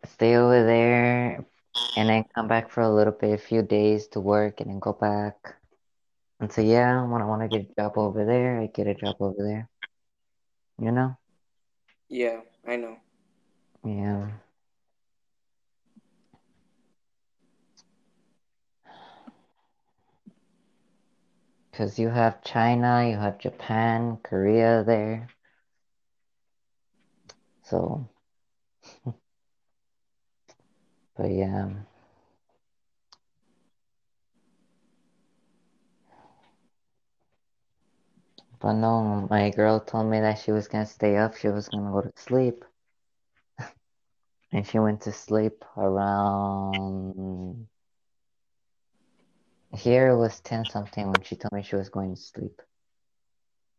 stay 0.04 0.36
over 0.36 0.64
there, 0.64 1.44
and 1.96 2.08
then 2.08 2.24
come 2.34 2.48
back 2.48 2.70
for 2.70 2.82
a 2.82 2.90
little 2.90 3.12
bit, 3.12 3.32
a 3.32 3.38
few 3.38 3.62
days 3.62 4.08
to 4.08 4.20
work, 4.20 4.60
and 4.60 4.70
then 4.70 4.78
go 4.78 4.92
back. 4.92 5.56
And 6.40 6.50
so 6.50 6.62
yeah, 6.62 7.04
when 7.06 7.20
I 7.20 7.26
want 7.26 7.42
to 7.42 7.48
get 7.48 7.70
a 7.70 7.74
job 7.74 7.98
over 7.98 8.24
there, 8.24 8.60
I 8.60 8.66
get 8.66 8.86
a 8.86 8.94
job 8.94 9.16
over 9.20 9.36
there. 9.38 9.68
You 10.80 10.92
know? 10.92 11.16
Yeah, 12.08 12.40
I 12.66 12.76
know. 12.76 12.96
Yeah. 13.84 14.30
Because 21.70 21.98
you 21.98 22.08
have 22.08 22.42
China, 22.42 23.08
you 23.08 23.16
have 23.16 23.38
Japan, 23.38 24.18
Korea 24.22 24.82
there. 24.84 25.28
So, 27.62 28.08
but 31.16 31.30
yeah. 31.30 31.68
But 38.60 38.74
no, 38.74 39.26
my 39.30 39.50
girl 39.50 39.80
told 39.80 40.10
me 40.10 40.20
that 40.20 40.38
she 40.38 40.52
was 40.52 40.68
gonna 40.68 40.86
stay 40.86 41.16
up, 41.16 41.36
she 41.36 41.48
was 41.48 41.68
gonna 41.68 41.90
go 41.90 42.02
to 42.02 42.12
sleep. 42.16 42.64
And 44.52 44.66
she 44.66 44.80
went 44.80 45.02
to 45.02 45.12
sleep 45.12 45.64
around 45.76 47.68
here 49.72 50.08
it 50.08 50.16
was 50.16 50.40
ten 50.40 50.64
something 50.64 51.06
when 51.06 51.22
she 51.22 51.36
told 51.36 51.52
me 51.52 51.62
she 51.62 51.76
was 51.76 51.88
going 51.88 52.14
to 52.14 52.20
sleep. 52.20 52.60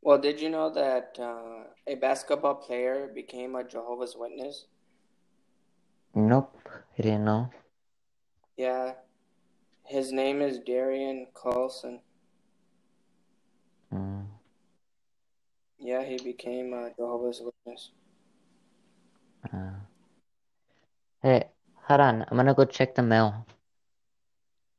Well, 0.01 0.17
did 0.17 0.41
you 0.41 0.49
know 0.49 0.69
that 0.71 1.17
uh, 1.19 1.65
a 1.85 1.95
basketball 1.95 2.55
player 2.55 3.11
became 3.13 3.55
a 3.55 3.63
Jehovah's 3.63 4.15
Witness? 4.17 4.65
Nope, 6.15 6.57
I 6.97 7.01
didn't 7.01 7.25
know. 7.25 7.49
Yeah. 8.57 8.93
His 9.85 10.11
name 10.11 10.41
is 10.41 10.59
Darian 10.59 11.27
Carlson. 11.33 11.99
Mm. 13.93 14.25
Yeah, 15.79 16.03
he 16.03 16.17
became 16.17 16.73
a 16.73 16.91
Jehovah's 16.95 17.41
Witness. 17.41 17.91
Uh. 19.51 19.71
Hey, 21.21 21.45
hold 21.87 22.01
on. 22.01 22.25
I'm 22.29 22.37
gonna 22.37 22.53
go 22.53 22.65
check 22.65 22.95
the 22.95 23.03
mail. 23.03 23.45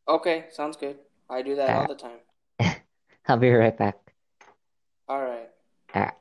Okay, 0.08 0.46
sounds 0.50 0.76
good. 0.76 0.98
I 1.28 1.42
do 1.42 1.56
that 1.56 1.70
all 1.70 1.88
the 1.88 1.94
time. 1.94 2.18
I'll 3.28 3.36
be 3.36 3.50
right 3.50 3.76
back. 3.76 3.96
All 5.08 5.22
right. 5.22 5.48
Ah. 5.94 6.12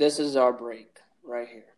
This 0.00 0.18
is 0.18 0.34
our 0.34 0.50
break 0.50 0.96
right 1.22 1.46
here. 1.46 1.74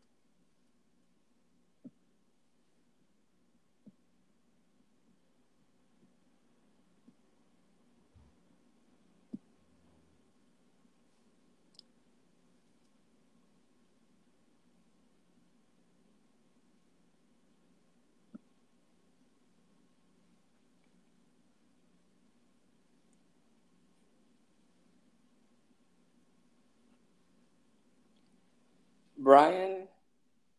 Brian 29.32 29.88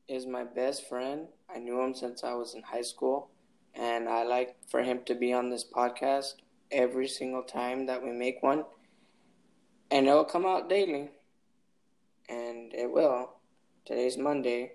is 0.07 0.25
my 0.25 0.43
best 0.43 0.89
friend. 0.89 1.27
I 1.47 1.59
knew 1.59 1.79
him 1.79 1.93
since 1.93 2.23
I 2.23 2.33
was 2.33 2.55
in 2.55 2.63
high 2.63 2.81
school, 2.81 3.29
and 3.75 4.09
I 4.09 4.23
like 4.23 4.55
for 4.67 4.81
him 4.81 5.01
to 5.05 5.13
be 5.13 5.31
on 5.31 5.51
this 5.51 5.63
podcast 5.63 6.37
every 6.71 7.07
single 7.07 7.43
time 7.43 7.85
that 7.85 8.03
we 8.03 8.11
make 8.11 8.41
one. 8.41 8.65
And 9.91 10.07
it'll 10.07 10.25
come 10.25 10.47
out 10.47 10.69
daily. 10.69 11.11
And 12.27 12.73
it 12.73 12.91
will. 12.91 13.33
Today's 13.85 14.17
Monday. 14.17 14.71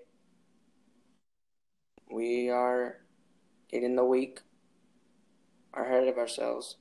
We 2.09 2.49
are 2.49 3.01
getting 3.69 3.97
the 3.97 4.05
week 4.05 4.39
ahead 5.73 6.07
of 6.07 6.17
ourselves. 6.17 6.77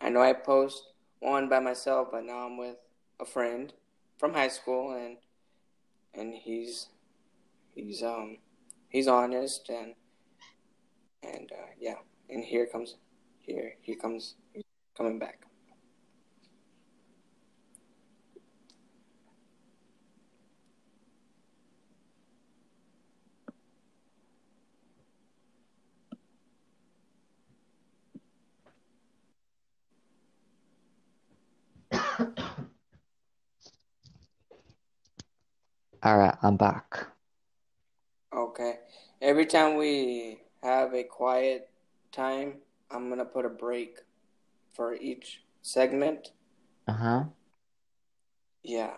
I 0.00 0.08
know 0.08 0.22
I 0.22 0.34
post 0.34 0.84
one 1.18 1.48
by 1.48 1.58
myself, 1.58 2.10
but 2.12 2.24
now 2.24 2.46
I'm 2.46 2.56
with 2.56 2.76
a 3.18 3.24
friend 3.24 3.72
from 4.18 4.34
high 4.34 4.46
school 4.46 4.94
and 4.94 5.16
and 6.16 6.34
he's 6.34 6.88
he's 7.74 8.02
um 8.02 8.38
he's 8.88 9.08
honest 9.08 9.68
and 9.68 9.94
and 11.22 11.50
uh, 11.52 11.70
yeah 11.78 11.96
and 12.28 12.44
here 12.44 12.66
comes 12.66 12.96
here 13.40 13.74
he 13.80 13.94
comes 13.94 14.36
coming 14.96 15.18
back 15.18 15.46
Alright, 36.04 36.36
I'm 36.42 36.56
back. 36.56 37.08
okay 38.32 38.78
every 39.20 39.46
time 39.46 39.76
we 39.76 40.40
have 40.62 40.94
a 40.94 41.04
quiet 41.04 41.70
time 42.12 42.54
i'm 42.90 43.08
gonna 43.08 43.24
put 43.24 43.44
a 43.44 43.48
break 43.48 44.00
for 44.72 44.94
each 44.94 45.42
segment 45.62 46.30
Uh 46.86 46.92
huh. 46.92 47.24
yeah 48.62 48.94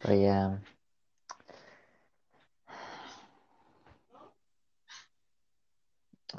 But 0.00 0.12
yeah. 0.18 0.58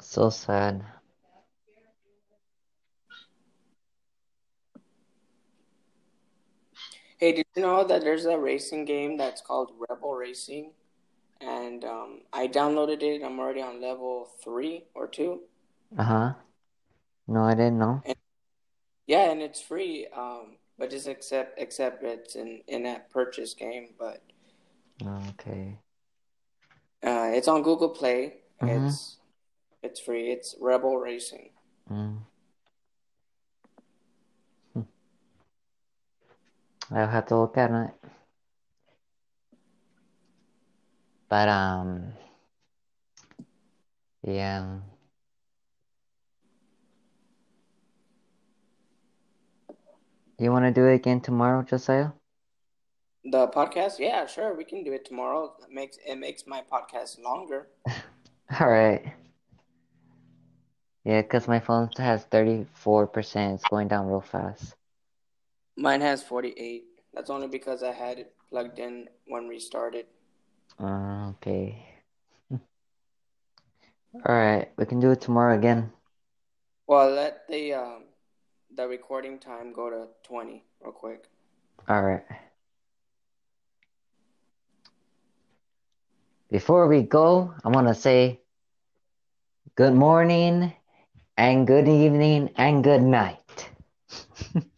So 0.00 0.30
sad. 0.30 0.84
Hey 7.24 7.32
did 7.32 7.46
you 7.56 7.62
know 7.62 7.82
that 7.84 8.02
there's 8.02 8.26
a 8.26 8.38
racing 8.38 8.84
game 8.84 9.16
that's 9.16 9.40
called 9.40 9.70
rebel 9.88 10.12
racing 10.14 10.72
and 11.40 11.82
um, 11.82 12.20
i 12.34 12.46
downloaded 12.46 13.02
it 13.02 13.22
i'm 13.24 13.38
already 13.40 13.62
on 13.62 13.80
level 13.80 14.28
three 14.42 14.84
or 14.94 15.06
two 15.06 15.40
Uh 15.96 16.02
huh. 16.02 16.32
No, 17.26 17.44
I 17.44 17.54
didn't 17.54 17.78
know. 17.78 18.02
Yeah, 19.06 19.30
and 19.30 19.40
it's 19.40 19.60
free. 19.62 20.06
Um, 20.14 20.58
but 20.78 20.90
just 20.90 21.06
accept 21.08 21.60
accept 21.60 22.02
it's 22.02 22.34
an 22.34 22.62
in-app 22.66 23.10
purchase 23.10 23.54
game. 23.54 23.94
But 23.98 24.20
Okay. 25.02 25.78
uh, 27.02 27.30
it's 27.32 27.48
on 27.48 27.62
Google 27.62 27.90
Play. 27.90 28.34
Mhm. 28.60 28.86
It's 28.88 29.16
it's 29.82 30.00
free. 30.00 30.30
It's 30.30 30.54
Rebel 30.60 30.98
Racing. 30.98 31.50
Mm. 31.90 32.18
I'll 36.90 37.08
have 37.08 37.26
to 37.26 37.38
look 37.38 37.56
at 37.56 37.70
it. 37.70 37.90
But 41.28 41.48
um 41.48 42.12
yeah. 44.22 44.78
You 50.38 50.50
wanna 50.50 50.72
do 50.72 50.86
it 50.86 50.94
again 50.94 51.20
tomorrow, 51.20 51.62
Josiah? 51.62 52.10
The 53.24 53.48
podcast, 53.48 53.98
yeah, 53.98 54.26
sure, 54.26 54.54
we 54.54 54.64
can 54.64 54.84
do 54.84 54.92
it 54.92 55.04
tomorrow. 55.06 55.54
It 55.62 55.70
makes 55.72 55.98
it 56.06 56.16
makes 56.16 56.46
my 56.46 56.62
podcast 56.70 57.22
longer. 57.22 57.68
Alright. 58.60 59.06
Yeah, 61.04 61.22
because 61.22 61.48
my 61.48 61.60
phone 61.60 61.90
has 61.98 62.24
34%. 62.26 63.54
It's 63.54 63.64
going 63.68 63.88
down 63.88 64.06
real 64.06 64.20
fast. 64.20 64.74
Mine 65.76 66.00
has 66.00 66.22
forty 66.22 66.54
eight. 66.56 66.84
That's 67.12 67.30
only 67.30 67.48
because 67.48 67.82
I 67.82 67.92
had 67.92 68.18
it 68.18 68.32
plugged 68.48 68.78
in 68.78 69.08
when 69.26 69.48
we 69.48 69.58
started. 69.58 70.06
Uh, 70.78 71.30
okay. 71.30 71.84
Alright, 74.26 74.70
we 74.76 74.86
can 74.86 75.00
do 75.00 75.10
it 75.10 75.20
tomorrow 75.20 75.56
again. 75.56 75.92
Well, 76.86 77.10
let 77.10 77.48
the 77.48 77.74
um 77.74 78.04
the 78.76 78.86
recording 78.86 79.38
time 79.38 79.72
go 79.72 79.90
to 79.90 80.08
twenty 80.22 80.64
real 80.82 80.92
quick. 80.92 81.28
Alright. 81.88 82.24
Before 86.50 86.86
we 86.86 87.02
go, 87.02 87.52
I 87.64 87.68
want 87.68 87.88
to 87.88 87.94
say 87.94 88.40
good 89.74 89.94
morning 89.94 90.72
and 91.36 91.66
good 91.66 91.88
evening 91.88 92.50
and 92.56 92.84
good 92.84 93.02
night. 93.02 93.70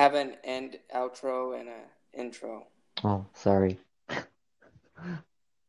I 0.00 0.04
have 0.04 0.14
an 0.14 0.36
end 0.44 0.78
outro 0.96 1.60
and 1.60 1.68
a 1.68 2.18
intro. 2.18 2.66
Oh, 3.04 3.26
sorry. 3.34 3.78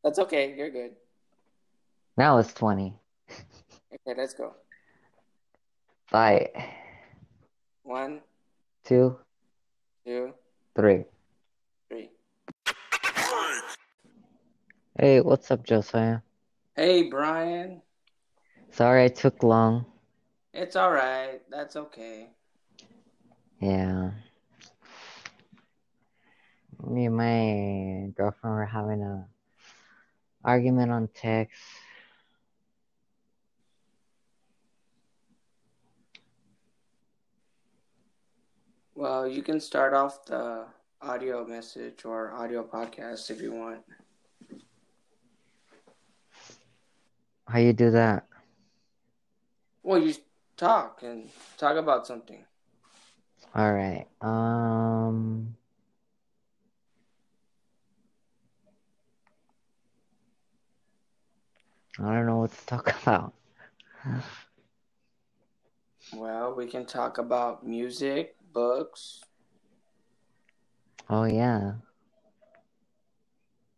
That's 0.05 0.19
okay. 0.19 0.55
You're 0.55 0.69
good. 0.69 0.91
Now 2.15 2.37
it's 2.37 2.53
20. 2.53 2.93
Okay, 3.29 4.17
let's 4.17 4.33
go. 4.33 4.53
Bye. 6.13 6.49
One, 7.83 8.21
Two, 8.85 9.17
two, 10.05 10.33
three. 10.77 11.03
three. 11.89 12.11
Hey, 14.97 15.19
what's 15.19 15.51
up, 15.51 15.65
Josiah? 15.65 16.19
Hey, 16.77 17.09
Brian. 17.09 17.81
Sorry 18.69 19.03
I 19.03 19.07
took 19.09 19.43
long. 19.43 19.85
It's 20.53 20.77
all 20.77 20.91
right. 20.91 21.41
That's 21.49 21.75
okay. 21.75 22.29
Yeah. 23.61 24.11
Me 26.83 27.05
and 27.05 27.15
my 27.15 28.11
girlfriend 28.17 28.55
were 28.55 28.65
having 28.65 29.03
a 29.03 29.27
argument 30.43 30.91
on 30.91 31.07
text. 31.13 31.61
Well, 38.95 39.27
you 39.27 39.43
can 39.43 39.59
start 39.59 39.93
off 39.93 40.25
the 40.25 40.65
audio 41.01 41.45
message 41.45 42.03
or 42.05 42.31
audio 42.31 42.63
podcast 42.63 43.29
if 43.29 43.41
you 43.41 43.51
want. 43.53 43.81
How 47.47 47.59
you 47.59 47.73
do 47.73 47.91
that? 47.91 48.25
Well, 49.83 49.99
you 49.99 50.13
talk 50.57 51.03
and 51.03 51.29
talk 51.57 51.77
about 51.77 52.07
something. 52.07 52.45
All 53.53 53.73
right. 53.73 54.07
Um. 54.21 55.55
I 61.99 62.13
don't 62.13 62.25
know 62.25 62.37
what 62.37 62.51
to 62.51 62.65
talk 62.65 62.95
about. 63.03 63.33
Well, 66.13 66.55
we 66.55 66.67
can 66.67 66.85
talk 66.85 67.17
about 67.17 67.65
music, 67.65 68.35
books. 68.53 69.21
Oh 71.09 71.25
yeah. 71.25 71.73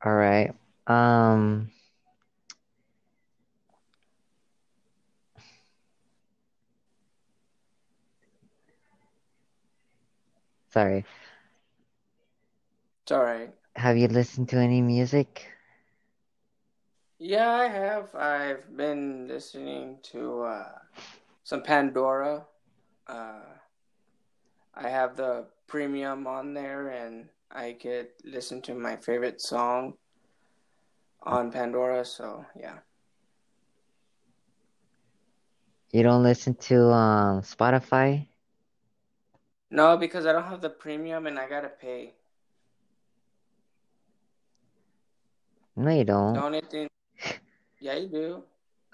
All 0.05 0.13
right. 0.13 0.53
Um. 0.87 1.71
Sorry. 10.73 11.05
It's 13.03 13.11
all 13.11 13.21
right. 13.21 13.53
Have 13.75 13.95
you 13.95 14.07
listened 14.07 14.49
to 14.49 14.57
any 14.57 14.81
music? 14.81 15.45
Yeah, 17.19 17.51
I 17.51 17.67
have. 17.67 18.15
I've 18.15 18.75
been 18.75 19.27
listening 19.27 19.99
to 20.13 20.41
uh, 20.41 20.79
some 21.43 21.61
Pandora. 21.61 22.47
Uh, 23.05 23.45
I 24.73 24.89
have 24.89 25.15
the 25.15 25.45
premium 25.67 26.25
on 26.25 26.55
there, 26.55 26.89
and 26.89 27.29
I 27.51 27.77
could 27.79 28.07
listen 28.25 28.59
to 28.63 28.73
my 28.73 28.95
favorite 28.95 29.41
song 29.41 29.93
on 31.21 31.51
Pandora. 31.51 32.03
So 32.03 32.45
yeah. 32.59 32.79
You 35.91 36.01
don't 36.01 36.23
listen 36.23 36.55
to 36.55 36.89
um 36.89 37.41
Spotify? 37.43 38.25
No, 39.73 39.97
because 39.97 40.27
I 40.27 40.31
don't 40.31 40.43
have 40.43 40.61
the 40.61 40.69
premium, 40.69 41.25
and 41.25 41.39
I 41.39 41.49
gotta 41.49 41.67
pay. 41.67 42.13
No, 45.75 45.89
you 45.89 46.03
don't. 46.03 46.37
only 46.37 46.61
thing, 46.61 46.87
yeah, 47.79 47.95
you 47.95 48.07
do. 48.07 48.43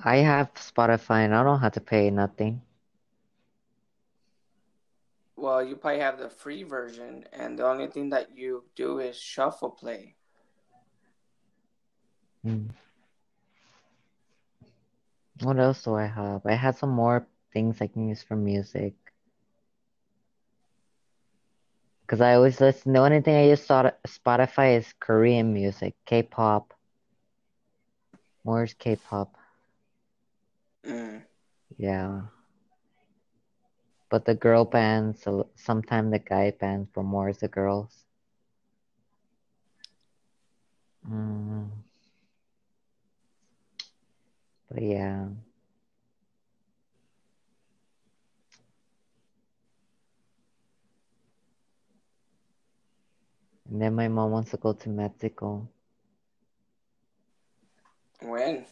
I 0.02 0.18
have 0.24 0.54
Spotify 0.54 1.26
and 1.26 1.36
I 1.36 1.44
don't 1.44 1.60
have 1.60 1.74
to 1.74 1.82
pay 1.82 2.10
nothing. 2.10 2.62
Well, 5.36 5.62
you 5.62 5.76
probably 5.76 6.00
have 6.00 6.18
the 6.18 6.30
free 6.30 6.64
version, 6.64 7.26
and 7.34 7.60
the 7.60 7.68
only 7.68 7.88
thing 7.88 8.12
that 8.12 8.38
you 8.38 8.64
do 8.78 9.00
is 9.00 9.20
shuffle 9.20 9.72
play. 9.72 10.16
Hmm. 12.46 12.68
What 15.42 15.60
else 15.60 15.84
do 15.84 15.96
I 15.96 16.06
have? 16.06 16.46
I 16.46 16.54
have 16.54 16.78
some 16.78 16.92
more 16.92 17.28
things 17.52 17.82
I 17.82 17.88
can 17.88 18.08
use 18.08 18.24
for 18.24 18.38
music. 18.38 18.94
Because 22.10 22.22
I 22.22 22.34
always 22.34 22.60
listen, 22.60 22.94
the 22.94 23.02
only 23.02 23.22
thing 23.22 23.36
I 23.36 23.50
use 23.50 23.68
Spotify 23.68 24.80
is 24.80 24.92
Korean 25.00 25.54
music, 25.54 25.94
K-pop. 26.08 26.74
More 28.44 28.64
is 28.64 28.74
K-pop. 28.74 29.38
Mm. 30.84 31.22
Yeah. 31.78 32.22
But 34.10 34.26
the 34.26 34.34
girl 34.34 34.66
bands, 34.66 35.28
sometimes 35.54 36.12
the 36.12 36.18
guy 36.18 36.50
bands, 36.50 36.90
but 36.96 37.04
more 37.04 37.30
is 37.30 37.38
the 37.38 37.48
girls. 37.48 38.06
Mm. 41.08 41.70
But 44.72 44.82
yeah. 44.82 45.28
And 53.70 53.82
then 53.82 53.94
my 53.96 54.08
mom 54.08 54.32
wants 54.32 54.52
to 54.52 54.58
go 54.58 54.74
to 54.74 54.90
Mexico. 54.90 55.68
When? 58.22 58.66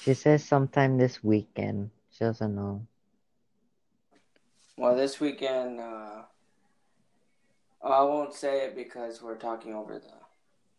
She 0.00 0.14
says 0.14 0.44
sometime 0.44 0.98
this 0.98 1.24
weekend. 1.24 1.90
She 2.10 2.24
doesn't 2.24 2.54
know. 2.54 2.86
Well, 4.76 4.96
this 4.96 5.20
weekend, 5.20 5.80
uh, 5.80 6.22
I 7.82 8.02
won't 8.02 8.34
say 8.34 8.66
it 8.66 8.76
because 8.76 9.22
we're 9.22 9.36
talking 9.36 9.74
over 9.74 9.98
the 9.98 10.12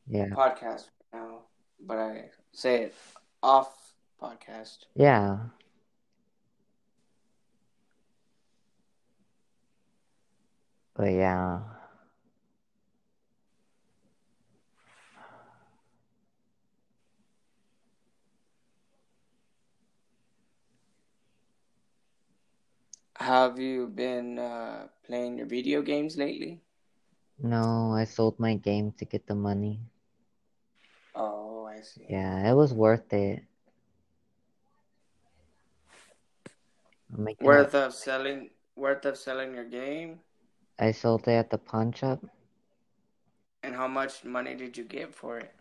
Yeah. 0.08 0.30
podcast 0.30 0.90
right 1.14 1.22
now, 1.22 1.42
but 1.80 1.98
I 1.98 2.30
say 2.52 2.84
it 2.84 2.96
off 3.44 3.94
podcast. 4.22 4.86
Yeah. 4.96 5.40
But 10.94 11.14
yeah. 11.14 11.62
Have 23.22 23.60
you 23.60 23.88
been 23.88 24.40
uh, 24.40 24.88
playing 25.06 25.38
your 25.38 25.46
video 25.46 25.82
games 25.82 26.18
lately? 26.18 26.62
No, 27.38 27.94
I 27.94 28.06
sold 28.06 28.40
my 28.40 28.56
game 28.56 28.92
to 28.98 29.06
get 29.06 29.28
the 29.28 29.36
money. 29.36 29.80
Oh, 31.16 31.66
I 31.66 31.82
see. 31.82 32.08
Yeah, 32.10 32.50
it 32.50 32.56
was 32.56 32.74
worth 32.74 33.14
it. 33.14 33.44
Worth 37.40 37.76
of 37.76 37.94
selling, 37.94 38.50
worth 38.76 39.06
of 39.06 39.18
selling 39.18 39.54
your 39.54 39.66
game, 39.66 40.22
I 40.80 40.92
sold 40.92 41.28
it 41.28 41.32
at 41.32 41.50
the 41.52 41.60
pawn 41.60 41.92
shop. 41.92 42.26
and 43.64 43.76
how 43.76 43.88
much 43.88 44.24
money 44.24 44.56
did 44.56 44.78
you 44.78 44.84
get 44.84 45.14
for 45.14 45.40
it? 45.40 45.54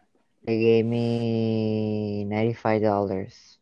They 0.45 0.59
gave 0.59 0.87
me 0.87 2.25
$95. 2.25 3.60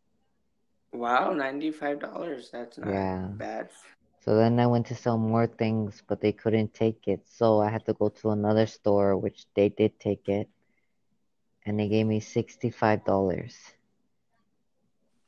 Wow, 0.92 1.32
ninety-five 1.32 2.00
dollars. 2.00 2.50
That's 2.50 2.78
not 2.78 3.04
Yeah. 3.04 3.28
bad. 3.38 3.70
So 4.20 4.34
then 4.36 4.58
I 4.58 4.66
went 4.66 4.86
to 4.86 4.94
sell 4.94 5.18
more 5.18 5.46
things, 5.46 6.02
but 6.06 6.20
they 6.20 6.32
couldn't 6.32 6.74
take 6.74 7.06
it. 7.08 7.26
So 7.28 7.60
I 7.60 7.70
had 7.70 7.84
to 7.86 7.94
go 7.94 8.08
to 8.08 8.30
another 8.30 8.66
store, 8.66 9.16
which 9.16 9.46
they 9.54 9.68
did 9.68 9.98
take 9.98 10.28
it. 10.28 10.48
And 11.66 11.78
they 11.78 11.88
gave 11.88 12.06
me 12.06 12.20
$65. 12.20 13.74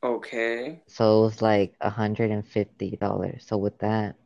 Okay. 0.03 0.83
So 0.87 1.21
it 1.21 1.23
was 1.23 1.43
like 1.43 1.75
$150. 1.81 3.39
So 3.41 3.57
with 3.57 3.79
that, 3.79 4.17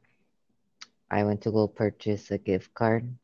I 1.10 1.24
went 1.24 1.42
to 1.42 1.50
go 1.50 1.68
purchase 1.68 2.30
a 2.30 2.38
gift 2.38 2.74
card. 2.74 3.16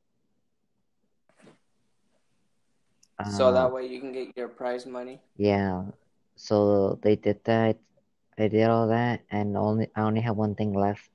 So 3.25 3.53
Uh, 3.53 3.53
that 3.53 3.73
way 3.73 3.87
you 3.87 4.01
can 4.01 4.13
get 4.13 4.35
your 4.37 4.49
prize 4.49 4.87
money. 4.87 5.21
yeah. 5.37 5.85
So 6.37 6.99
they 7.03 7.17
did 7.17 7.45
that. 7.45 7.79
I 8.41 8.49
did 8.49 8.69
all 8.69 8.89
that, 8.89 9.21
and 9.31 9.57
only 9.57 9.91
I 9.95 10.01
only 10.03 10.23
have 10.23 10.37
one 10.37 10.55
thing 10.55 10.73
left 10.73 11.11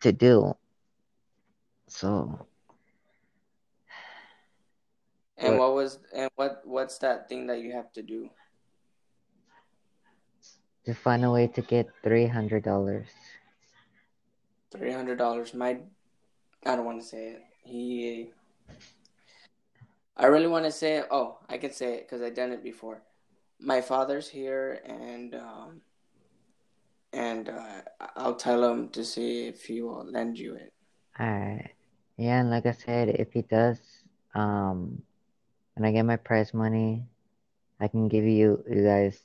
to 0.00 0.12
do. 0.12 0.56
So 1.86 2.46
And 5.36 5.56
What- 5.56 5.70
what 5.70 5.74
was 5.74 5.98
and 6.12 6.30
what 6.34 6.66
what's 6.66 6.98
that 6.98 7.28
thing 7.28 7.46
that 7.46 7.60
you 7.60 7.72
have 7.72 7.92
to 7.92 8.02
do? 8.02 8.30
To 10.84 10.94
find 10.94 11.24
a 11.24 11.30
way 11.30 11.46
to 11.46 11.62
get 11.62 11.88
three 12.02 12.26
hundred 12.26 12.64
dollars. 12.64 13.08
Three 14.70 14.92
hundred 14.92 15.18
dollars. 15.18 15.54
My, 15.54 15.80
I 16.66 16.76
don't 16.76 16.84
want 16.84 17.00
to 17.00 17.06
say 17.06 17.28
it. 17.30 17.42
He, 17.64 18.32
I 20.16 20.26
really 20.26 20.46
want 20.46 20.64
to 20.64 20.72
say 20.72 20.96
it. 20.98 21.06
Oh, 21.10 21.38
I 21.48 21.58
can 21.58 21.72
say 21.72 21.94
it 21.94 22.08
because 22.08 22.22
I've 22.22 22.34
done 22.34 22.52
it 22.52 22.62
before. 22.62 23.02
My 23.58 23.80
father's 23.80 24.28
here, 24.28 24.80
and 24.84 25.34
um, 25.34 25.82
and 27.12 27.48
uh, 27.48 27.82
I'll 28.16 28.36
tell 28.36 28.64
him 28.64 28.88
to 28.90 29.04
see 29.04 29.48
if 29.48 29.64
he 29.64 29.82
will 29.82 30.04
lend 30.04 30.38
you 30.38 30.54
it. 30.54 30.72
Alright. 31.18 31.70
Yeah, 32.16 32.40
and 32.40 32.50
like 32.50 32.66
I 32.66 32.72
said, 32.72 33.08
if 33.08 33.32
he 33.32 33.42
does, 33.42 33.78
um, 34.34 35.02
when 35.74 35.88
I 35.88 35.92
get 35.92 36.04
my 36.04 36.16
prize 36.16 36.52
money, 36.52 37.04
I 37.80 37.88
can 37.88 38.08
give 38.08 38.24
you 38.24 38.62
you 38.68 38.84
guys 38.84 39.22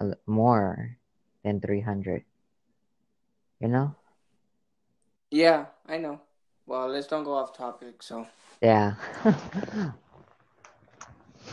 a, 0.00 0.16
more 0.26 0.98
than 1.44 1.60
three 1.60 1.80
hundred. 1.80 2.24
You 3.60 3.68
know? 3.68 3.94
Yeah, 5.30 5.66
I 5.86 5.98
know. 5.98 6.20
Well, 6.66 6.88
let's 6.88 7.06
don't 7.06 7.24
go 7.24 7.34
off 7.34 7.56
topic. 7.56 8.02
So 8.02 8.26
Yeah. 8.60 8.94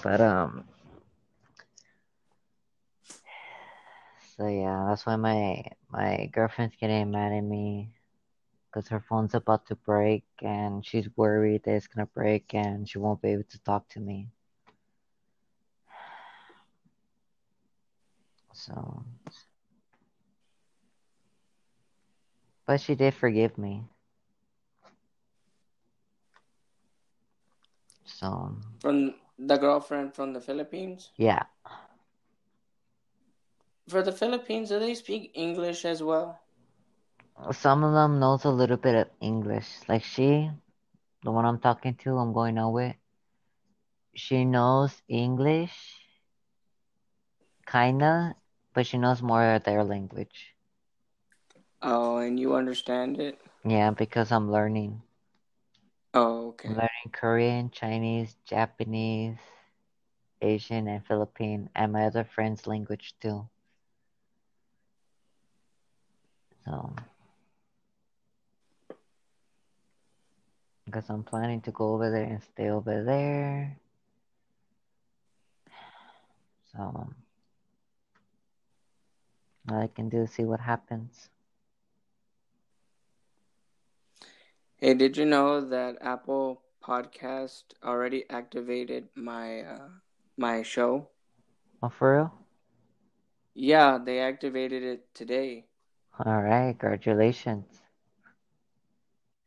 But 0.04 0.22
um 0.22 0.66
so 4.38 4.48
yeah, 4.48 4.86
that's 4.90 5.06
why 5.06 5.16
my 5.18 5.64
my 5.90 6.28
girlfriend's 6.34 6.76
getting 6.78 7.12
mad 7.12 7.34
at 7.34 7.42
me 7.44 7.92
because 8.72 8.88
her 8.90 9.02
phone's 9.10 9.34
about 9.36 9.66
to 9.68 9.76
break 9.76 10.24
and 10.42 10.86
she's 10.86 11.10
worried 11.18 11.64
that 11.64 11.76
it's 11.76 11.88
gonna 11.88 12.08
break 12.08 12.54
and 12.54 12.90
she 12.90 13.00
won't 13.00 13.22
be 13.22 13.30
able 13.30 13.44
to 13.50 13.60
talk 13.64 13.88
to 13.90 14.00
me. 14.00 14.30
So 18.54 19.06
but 22.66 22.82
she 22.82 22.96
did 22.96 23.14
forgive 23.16 23.58
me. 23.58 23.86
So 28.06 28.58
from 28.80 29.16
the 29.38 29.58
girlfriend 29.58 30.14
from 30.16 30.34
the 30.34 30.42
Philippines. 30.42 31.12
yeah. 31.18 31.44
For 33.90 34.04
the 34.04 34.12
Philippines, 34.12 34.70
do 34.70 34.80
they 34.80 34.94
speak 34.94 35.32
English 35.34 35.84
as 35.84 36.04
well? 36.04 36.40
Some 37.52 37.84
of 37.84 37.94
them 37.94 38.20
knows 38.20 38.46
a 38.46 38.50
little 38.52 38.78
bit 38.78 38.96
of 38.96 39.10
English. 39.20 39.80
Like 39.88 40.04
she, 40.04 40.52
the 41.24 41.32
one 41.32 41.46
I'm 41.46 41.60
talking 41.60 41.96
to, 41.96 42.18
I'm 42.18 42.34
going 42.34 42.58
out 42.58 42.72
with. 42.74 42.96
She 44.16 44.44
knows 44.44 45.02
English, 45.08 46.02
kinda, 47.68 48.36
but 48.74 48.88
she 48.88 48.98
knows 48.98 49.22
more 49.22 49.54
of 49.54 49.64
their 49.64 49.84
language. 49.84 50.56
Oh, 51.82 52.18
and 52.18 52.40
you 52.40 52.56
understand 52.56 53.20
it? 53.20 53.40
Yeah, 53.64 53.92
because 53.92 54.32
I'm 54.32 54.52
learning. 54.52 55.04
Oh, 56.14 56.48
okay. 56.50 56.70
I'm 56.70 56.76
learning 56.76 57.12
Korean, 57.14 57.72
Chinese, 57.72 58.36
Japanese, 58.46 59.40
Asian, 60.42 60.88
and 60.88 61.06
Philippine, 61.06 61.70
and 61.76 61.94
my 61.94 62.06
other 62.08 62.24
friend's 62.24 62.66
language 62.66 63.16
too. 63.20 63.48
So, 66.68 66.94
because 70.86 71.10
I'm 71.10 71.24
planning 71.24 71.62
to 71.62 71.72
go 71.72 71.94
over 71.94 72.10
there 72.12 72.24
and 72.26 72.44
stay 72.44 72.70
over 72.70 73.04
there. 73.04 73.80
So, 76.74 76.80
all 79.70 79.80
I 79.82 79.88
can 79.88 80.10
do 80.10 80.24
is 80.24 80.32
see 80.32 80.44
what 80.46 80.62
happens. 80.62 81.30
Hey, 84.78 84.94
did 84.96 85.18
you 85.18 85.26
know 85.26 85.62
that 85.62 85.98
Apple 86.02 86.64
Podcast 86.82 87.64
already 87.84 88.30
activated 88.30 89.10
my 89.16 89.62
uh, 89.62 89.90
my 90.38 90.64
show? 90.64 91.10
Oh, 91.84 91.90
for 91.90 92.14
real? 92.16 92.34
Yeah, 93.56 93.98
they 93.98 94.20
activated 94.20 94.84
it 94.84 95.14
today. 95.14 95.68
All 96.26 96.42
right, 96.42 96.76
congratulations. 96.80 97.66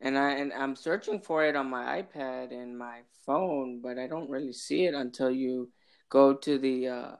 And 0.00 0.16
I 0.16 0.30
and 0.33 0.52
I'm 0.52 0.76
searching 0.76 1.20
for 1.20 1.44
it 1.44 1.56
on 1.56 1.68
my 1.68 2.02
iPad 2.02 2.52
and 2.52 2.78
my 2.78 3.00
phone, 3.26 3.80
but 3.83 3.98
I 3.98 4.06
don't 4.06 4.30
really 4.30 4.52
see 4.52 4.87
it 4.87 4.94
until 4.94 5.30
you 5.30 5.70
go 6.09 6.35
to 6.35 6.59
the 6.59 6.88
uh, 6.88 7.16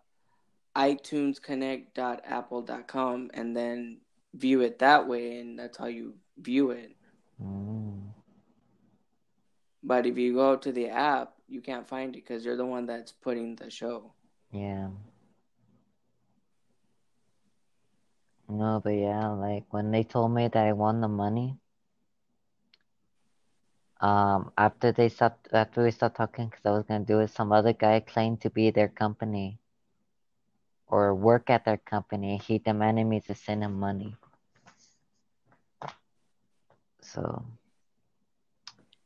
iTunesConnect.apple.com 0.77 3.31
and 3.35 3.57
then 3.57 4.01
view 4.35 4.61
it 4.61 4.79
that 4.79 5.09
way, 5.09 5.41
and 5.41 5.59
that's 5.59 5.77
how 5.77 5.87
you 5.87 6.15
view 6.39 6.71
it. 6.71 6.95
Mm. 7.43 8.13
But 9.83 10.07
if 10.07 10.17
you 10.17 10.35
go 10.35 10.57
to 10.57 10.73
the 10.73 10.89
app, 10.89 11.33
you 11.49 11.61
can't 11.61 11.89
find 11.89 12.15
it 12.15 12.25
because 12.25 12.45
you're 12.45 12.57
the 12.57 12.65
one 12.65 12.87
that's 12.87 13.13
putting 13.13 13.57
the 13.57 13.71
show. 13.71 14.13
Yeah. 14.53 14.91
No, 18.51 18.81
but 18.85 18.91
yeah, 18.91 19.29
like 19.31 19.73
when 19.73 19.93
they 19.93 20.05
told 20.05 20.33
me 20.35 20.49
that 20.49 20.67
I 20.67 20.73
won 20.73 21.01
the 21.01 21.09
money, 21.09 21.59
um, 24.01 24.53
after 24.59 24.93
they 24.93 25.09
stopped, 25.09 25.49
after 25.53 25.83
we 25.85 25.91
stopped 25.93 26.17
talking, 26.17 26.49
because 26.49 26.67
I 26.67 26.71
was 26.73 26.85
gonna 26.85 27.05
do 27.05 27.21
it, 27.21 27.31
some 27.31 27.53
other 27.53 27.73
guy 27.73 28.01
claimed 28.01 28.41
to 28.43 28.51
be 28.51 28.71
their 28.71 28.89
company 28.89 29.59
or 30.89 31.15
work 31.15 31.49
at 31.51 31.65
their 31.65 31.79
company. 31.79 32.39
He 32.39 32.59
demanded 32.59 33.07
me 33.07 33.21
to 33.23 33.35
send 33.35 33.63
him 33.65 33.79
money. 33.81 34.17
So, 37.03 37.45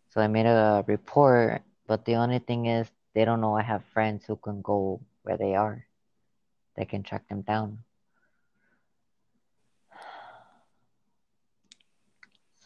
so 0.08 0.20
I 0.20 0.28
made 0.28 0.46
a 0.46 0.84
report, 0.86 1.62
but 1.86 2.04
the 2.04 2.16
only 2.16 2.38
thing 2.38 2.66
is 2.66 2.90
they 3.14 3.24
don't 3.24 3.40
know 3.40 3.56
I 3.56 3.62
have 3.62 3.84
friends 3.84 4.24
who 4.26 4.36
can 4.36 4.62
go 4.62 5.00
where 5.22 5.36
they 5.36 5.54
are. 5.54 5.86
They 6.76 6.84
can 6.86 7.02
track 7.02 7.28
them 7.28 7.42
down. 7.42 7.84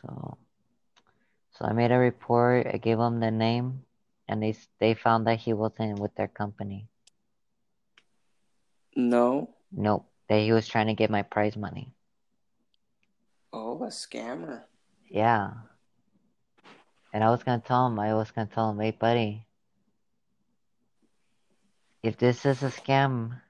So, 0.02 0.38
so 1.52 1.64
I 1.64 1.72
made 1.72 1.90
a 1.90 1.98
report. 1.98 2.66
I 2.66 2.76
gave 2.78 2.98
them 2.98 3.20
the 3.20 3.30
name, 3.30 3.84
and 4.28 4.42
they 4.42 4.56
they 4.78 4.94
found 4.94 5.26
that 5.26 5.40
he 5.40 5.52
wasn't 5.52 5.98
with 5.98 6.14
their 6.14 6.28
company. 6.28 6.88
No. 8.94 9.50
Nope, 9.70 10.06
that 10.28 10.40
he 10.40 10.52
was 10.52 10.66
trying 10.66 10.86
to 10.86 10.94
get 10.94 11.10
my 11.10 11.22
prize 11.22 11.56
money. 11.56 11.92
Oh, 13.52 13.82
a 13.82 13.88
scammer. 13.88 14.64
Yeah. 15.08 15.52
And 17.12 17.24
I 17.24 17.30
was 17.30 17.42
gonna 17.42 17.62
tell 17.64 17.86
him, 17.86 17.98
I 17.98 18.14
was 18.14 18.30
gonna 18.30 18.50
tell 18.52 18.70
him, 18.70 18.80
hey 18.80 18.90
buddy, 18.92 19.46
if 22.02 22.16
this 22.18 22.44
is 22.46 22.62
a 22.62 22.70
scam, 22.70 23.40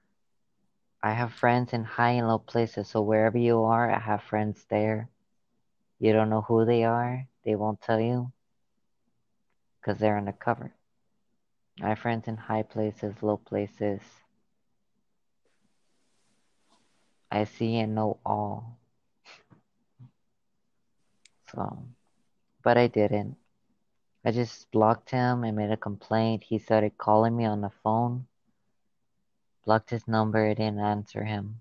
I 1.02 1.12
have 1.12 1.32
friends 1.32 1.72
in 1.72 1.84
high 1.84 2.12
and 2.12 2.28
low 2.28 2.38
places, 2.38 2.88
so 2.88 3.02
wherever 3.02 3.38
you 3.38 3.62
are, 3.62 3.90
I 3.90 3.98
have 3.98 4.22
friends 4.22 4.64
there. 4.68 5.08
You 5.98 6.12
don't 6.12 6.30
know 6.30 6.42
who 6.42 6.64
they 6.64 6.84
are, 6.84 7.26
they 7.44 7.56
won't 7.56 7.80
tell 7.80 8.00
you, 8.00 8.32
because 9.80 9.98
they're 9.98 10.16
undercover. 10.16 10.72
I 11.82 11.90
have 11.90 11.98
friends 11.98 12.28
in 12.28 12.36
high 12.36 12.62
places, 12.62 13.14
low 13.22 13.36
places. 13.36 14.00
I 17.30 17.44
see 17.44 17.76
and 17.78 17.94
know 17.94 18.18
all. 18.24 18.78
So, 21.52 21.84
but 22.62 22.76
I 22.76 22.86
didn't. 22.86 23.36
I 24.24 24.32
just 24.32 24.70
blocked 24.70 25.10
him 25.10 25.44
and 25.44 25.56
made 25.56 25.70
a 25.70 25.76
complaint. 25.76 26.42
He 26.42 26.58
started 26.58 26.98
calling 26.98 27.36
me 27.36 27.44
on 27.44 27.60
the 27.60 27.70
phone. 27.82 28.26
Blocked 29.64 29.90
his 29.90 30.06
number, 30.08 30.46
I 30.46 30.54
didn't 30.54 30.80
answer 30.80 31.24
him. 31.24 31.60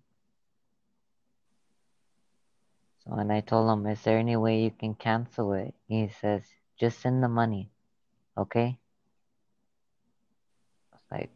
So 3.08 3.16
when 3.16 3.32
I 3.32 3.40
told 3.40 3.72
him, 3.72 3.88
is 3.88 4.02
there 4.04 4.18
any 4.18 4.36
way 4.36 4.64
you 4.64 4.72
can 4.72 4.94
cancel 4.94 5.54
it? 5.54 5.74
He 5.88 6.10
says, 6.10 6.44
just 6.78 7.00
send 7.00 7.24
the 7.24 7.30
money, 7.30 7.72
okay? 8.38 8.78
I 10.92 10.96
was 10.98 11.04
like, 11.12 11.32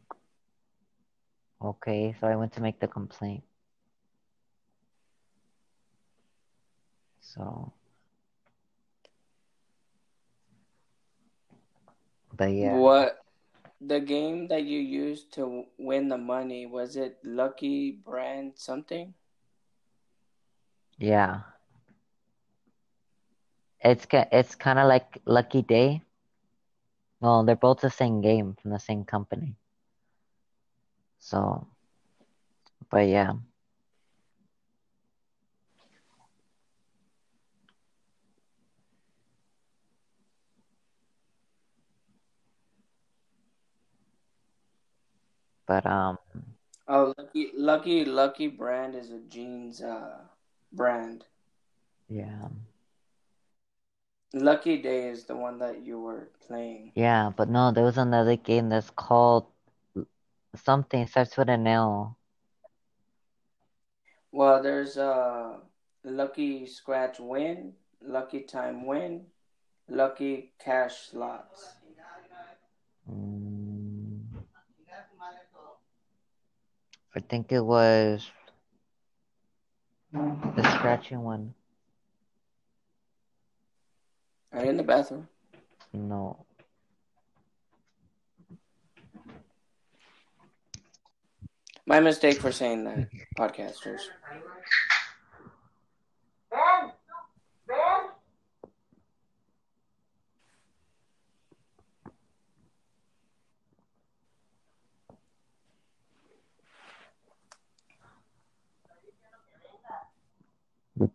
okay. 1.64 2.16
So 2.20 2.28
I 2.28 2.36
went 2.36 2.52
to 2.54 2.62
make 2.62 2.80
the 2.82 2.88
complaint. 2.88 3.44
So, 7.22 7.72
but 12.36 12.52
yeah. 12.52 12.76
What 12.78 13.24
the 13.80 14.02
game 14.02 14.50
that 14.50 14.64
you 14.64 14.80
used 14.80 15.32
to 15.36 15.64
win 15.80 16.10
the 16.10 16.18
money 16.18 16.66
was 16.66 16.98
it 16.98 17.20
Lucky 17.24 17.92
Brand 17.92 18.54
something? 18.58 19.14
Yeah 20.98 21.51
it's 23.84 24.06
it's 24.12 24.56
kind 24.56 24.80
of 24.80 24.88
like 24.88 25.22
Lucky 25.26 25.62
Day. 25.62 26.02
Well, 27.20 27.44
they're 27.44 27.56
both 27.56 27.82
the 27.82 27.90
same 27.90 28.22
game 28.22 28.56
from 28.62 28.72
the 28.72 28.80
same 28.80 29.06
company. 29.06 29.56
So, 31.20 31.68
but 32.90 33.08
yeah. 33.08 33.34
But 45.68 45.86
um. 45.86 46.18
Oh, 46.88 47.14
lucky, 47.18 47.52
lucky, 47.56 48.04
lucky 48.06 48.48
brand 48.48 48.96
is 48.96 49.12
a 49.12 49.20
jeans 49.30 49.82
uh 49.82 50.18
brand. 50.74 51.26
Yeah. 52.10 52.50
Lucky 54.34 54.82
Day 54.82 55.10
is 55.10 55.26
the 55.26 55.36
one 55.36 55.60
that 55.60 55.86
you 55.86 56.00
were 56.00 56.30
playing. 56.48 56.92
yeah. 56.96 57.32
But 57.36 57.50
no, 57.50 57.72
there 57.72 57.84
was 57.84 57.98
another 57.98 58.36
game 58.38 58.70
that's 58.70 58.90
called 58.90 59.48
something 60.56 61.08
starts 61.08 61.38
with 61.38 61.50
an 61.50 61.68
L. 61.68 62.18
Well, 64.32 64.62
there's 64.64 64.98
uh 64.98 65.58
Lucky 66.04 66.66
Scratch 66.66 67.20
Win, 67.20 67.74
Lucky 68.02 68.42
Time 68.42 68.86
Win, 68.86 69.26
Lucky 69.90 70.54
Cash 70.60 71.10
Slots. 71.12 71.76
Mm, 73.10 74.22
I 77.16 77.20
think 77.20 77.52
it 77.52 77.62
was 77.62 78.32
the 80.14 80.64
scratching 80.78 81.22
one. 81.22 81.54
Are 84.54 84.64
you 84.64 84.70
in 84.70 84.78
the 84.78 84.84
bathroom? 84.84 85.28
No. 85.94 86.46
My 91.86 92.00
mistake 92.00 92.40
for 92.40 92.52
saying 92.52 92.84
that, 92.84 93.10
podcasters. 93.38 94.02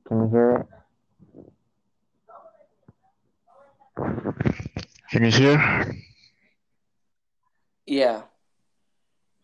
Can 0.07 0.23
you 0.25 0.29
hear 0.31 0.67
it? 0.71 0.76
Can 5.17 5.25
you 5.25 5.31
hear? 5.31 5.97
Yeah. 7.87 8.23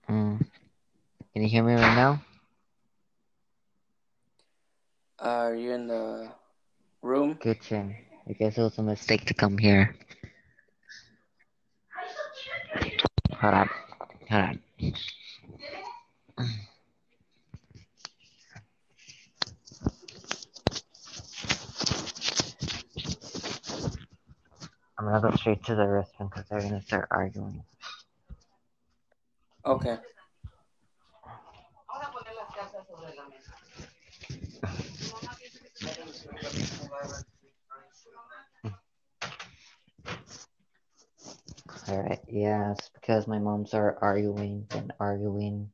Mm. 0.06 0.44
Can 1.32 1.42
you 1.42 1.48
hear 1.48 1.62
me 1.62 1.72
right 1.72 1.96
now? 1.96 2.22
Uh, 5.18 5.28
are 5.28 5.54
you 5.54 5.72
in 5.72 5.86
the 5.86 6.28
room? 7.00 7.36
Kitchen. 7.36 7.96
I 8.28 8.34
guess 8.34 8.58
it 8.58 8.60
was 8.60 8.76
a 8.76 8.82
mistake 8.82 9.24
to 9.24 9.32
come 9.32 9.56
here. 9.56 9.96
Hold 13.40 13.54
on. 13.54 13.70
Hold 14.28 14.42
on. 14.42 14.60
I'm 25.02 25.08
gonna 25.08 25.30
go 25.32 25.36
straight 25.36 25.64
to 25.64 25.74
the 25.74 25.82
restroom 25.82 26.30
because 26.30 26.44
they're 26.48 26.60
gonna 26.60 26.80
start 26.80 27.08
arguing. 27.10 27.64
Okay. 29.66 29.96
Alright, 41.88 42.20
yeah, 42.28 42.70
it's 42.70 42.88
because 42.90 43.26
my 43.26 43.40
moms 43.40 43.74
are 43.74 43.98
arguing 44.00 44.68
and 44.70 44.92
arguing. 45.00 45.72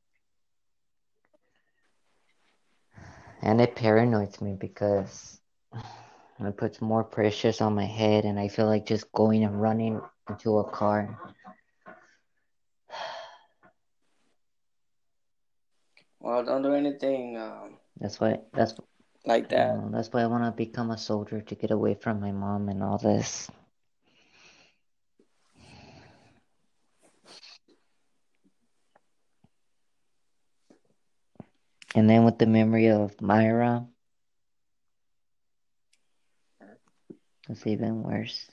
And 3.43 3.61
it 3.61 3.77
paranoids 3.77 4.41
me 4.41 4.57
because 4.59 5.39
it 6.47 6.57
puts 6.57 6.81
more 6.81 7.03
pressures 7.03 7.61
on 7.61 7.75
my 7.75 7.85
head 7.85 8.25
and 8.25 8.39
I 8.39 8.49
feel 8.49 8.67
like 8.67 8.87
just 8.87 9.11
going 9.13 9.43
and 9.45 9.61
running 9.61 10.01
into 10.29 10.59
a 10.59 10.71
car. 10.71 11.19
Well, 16.21 16.45
don't 16.45 16.63
do 16.63 16.75
anything 16.75 17.37
um, 17.39 17.79
That's 18.01 18.21
why 18.21 18.39
that's 18.53 18.75
like 19.27 19.49
that. 19.51 19.71
uh, 19.71 19.89
that's 19.91 20.09
why 20.13 20.23
I 20.23 20.27
want 20.27 20.45
to 20.45 20.53
become 20.53 20.91
a 20.91 20.99
soldier 20.99 21.41
to 21.41 21.55
get 21.55 21.71
away 21.71 21.95
from 21.95 22.21
my 22.21 22.33
mom 22.33 22.69
and 22.69 22.83
all 22.83 22.99
this. 22.99 23.51
And 31.95 32.09
then 32.09 32.25
with 32.25 32.39
the 32.39 32.47
memory 32.47 32.89
of 32.89 33.21
Myra, 33.21 33.87
it's 37.49 37.67
even 37.67 38.03
worse. 38.03 38.51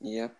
Yep. 0.00 0.36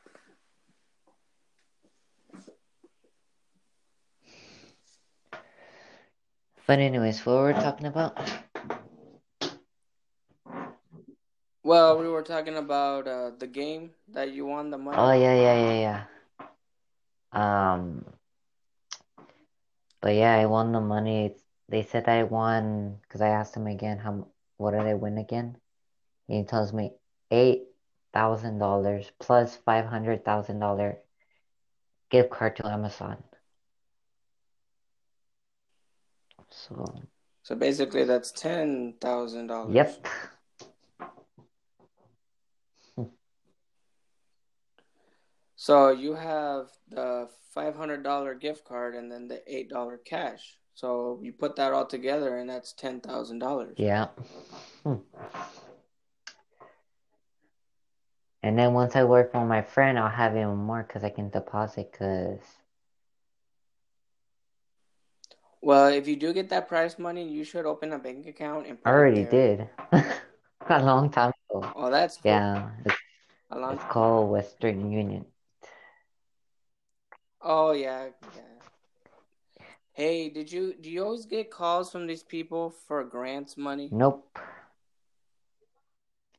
But 6.67 6.79
anyways, 6.81 7.25
what 7.27 7.37
were 7.37 7.47
we 7.49 7.55
talking 7.55 7.87
about? 7.87 8.19
Well, 11.65 11.99
we 11.99 12.09
were 12.09 12.23
talking 12.23 12.57
about 12.57 13.07
uh, 13.09 13.31
the 13.39 13.47
game 13.47 13.95
that 14.09 14.33
you 14.33 14.47
won 14.47 14.71
the 14.71 14.79
money. 14.79 14.99
Oh 14.99 15.13
yeah, 15.13 15.35
yeah, 15.35 15.55
yeah, 15.55 15.81
yeah. 15.81 16.05
Um, 17.33 18.05
but 20.03 20.15
yeah, 20.15 20.35
I 20.35 20.47
won 20.47 20.73
the 20.73 20.81
money. 20.81 21.37
They 21.69 21.83
said 21.83 22.09
I 22.09 22.25
won 22.25 23.01
because 23.03 23.23
I 23.23 23.29
asked 23.29 23.57
him 23.57 23.67
again 23.67 23.99
how 23.99 24.29
what 24.59 24.73
did 24.73 24.83
I 24.83 24.95
win 24.95 25.19
again? 25.19 25.62
He 26.33 26.45
tells 26.45 26.73
me 26.73 26.93
eight 27.31 27.65
thousand 28.15 28.59
dollars 28.59 29.13
plus 29.19 29.55
five 29.55 29.85
hundred 29.85 30.25
thousand 30.25 30.61
dollar 30.61 30.97
gift 32.09 32.31
card 32.31 32.57
to 32.57 32.67
Amazon. 32.67 33.23
So 36.49 36.95
So 37.43 37.55
basically, 37.55 38.05
that's 38.05 38.33
ten 38.33 38.95
thousand 38.99 39.49
dollars. 39.49 39.75
yep. 39.75 40.07
So 45.55 45.91
you 45.91 46.15
have 46.15 46.71
the 46.89 47.29
five 47.55 47.77
hundred 47.77 48.03
dollar 48.03 48.35
gift 48.35 48.65
card 48.65 48.95
and 48.95 49.13
then 49.13 49.29
the 49.29 49.43
eight 49.47 49.69
dollar 49.69 49.99
cash. 49.99 50.59
So 50.75 51.21
you 51.23 51.35
put 51.35 51.57
that 51.57 51.75
all 51.75 51.87
together, 51.87 52.39
and 52.39 52.49
that's 52.49 52.73
ten 52.73 53.01
thousand 53.01 53.41
dollars. 53.41 53.75
Yeah. 53.77 54.07
Hmm. 54.83 54.95
And 58.43 58.59
then 58.59 58.75
once 58.75 58.97
I 58.97 59.05
work 59.05 59.33
for 59.33 59.45
my 59.45 59.63
friend, 59.63 59.99
I'll 59.99 60.09
have 60.09 60.33
even 60.37 60.57
more 60.57 60.83
because 60.83 61.05
I 61.05 61.11
can 61.11 61.31
deposit. 61.31 61.93
Because 61.93 62.41
Well, 65.63 65.87
if 65.89 66.09
you 66.09 66.17
do 66.17 66.33
get 66.33 66.49
that 66.49 66.67
prize 66.69 66.99
money, 66.99 67.29
you 67.29 67.45
should 67.45 67.67
open 67.67 67.93
a 67.93 67.99
bank 67.99 68.27
account 68.27 68.67
and. 68.67 68.79
I 68.85 68.91
already 68.91 69.25
did 69.25 69.69
a 70.69 70.83
long 70.83 71.09
time 71.11 71.33
ago. 71.51 71.73
Oh, 71.77 71.91
that's 71.91 72.17
cool. 72.17 72.33
Yeah, 72.33 72.71
it's, 72.85 72.97
A 73.51 73.59
long. 73.59 73.75
it's 73.75 73.85
called 73.85 74.31
Western 74.31 74.91
Union. 74.91 75.25
Oh 77.41 77.73
yeah, 77.73 78.07
yeah. 78.37 78.43
Hey, 79.93 80.31
did 80.31 80.51
you 80.51 80.75
do 80.75 80.91
you 80.91 81.05
always 81.05 81.27
get 81.27 81.51
calls 81.51 81.93
from 81.93 82.07
these 82.07 82.23
people 82.23 82.71
for 82.71 83.05
grants 83.05 83.57
money? 83.57 83.89
Nope. 83.93 84.39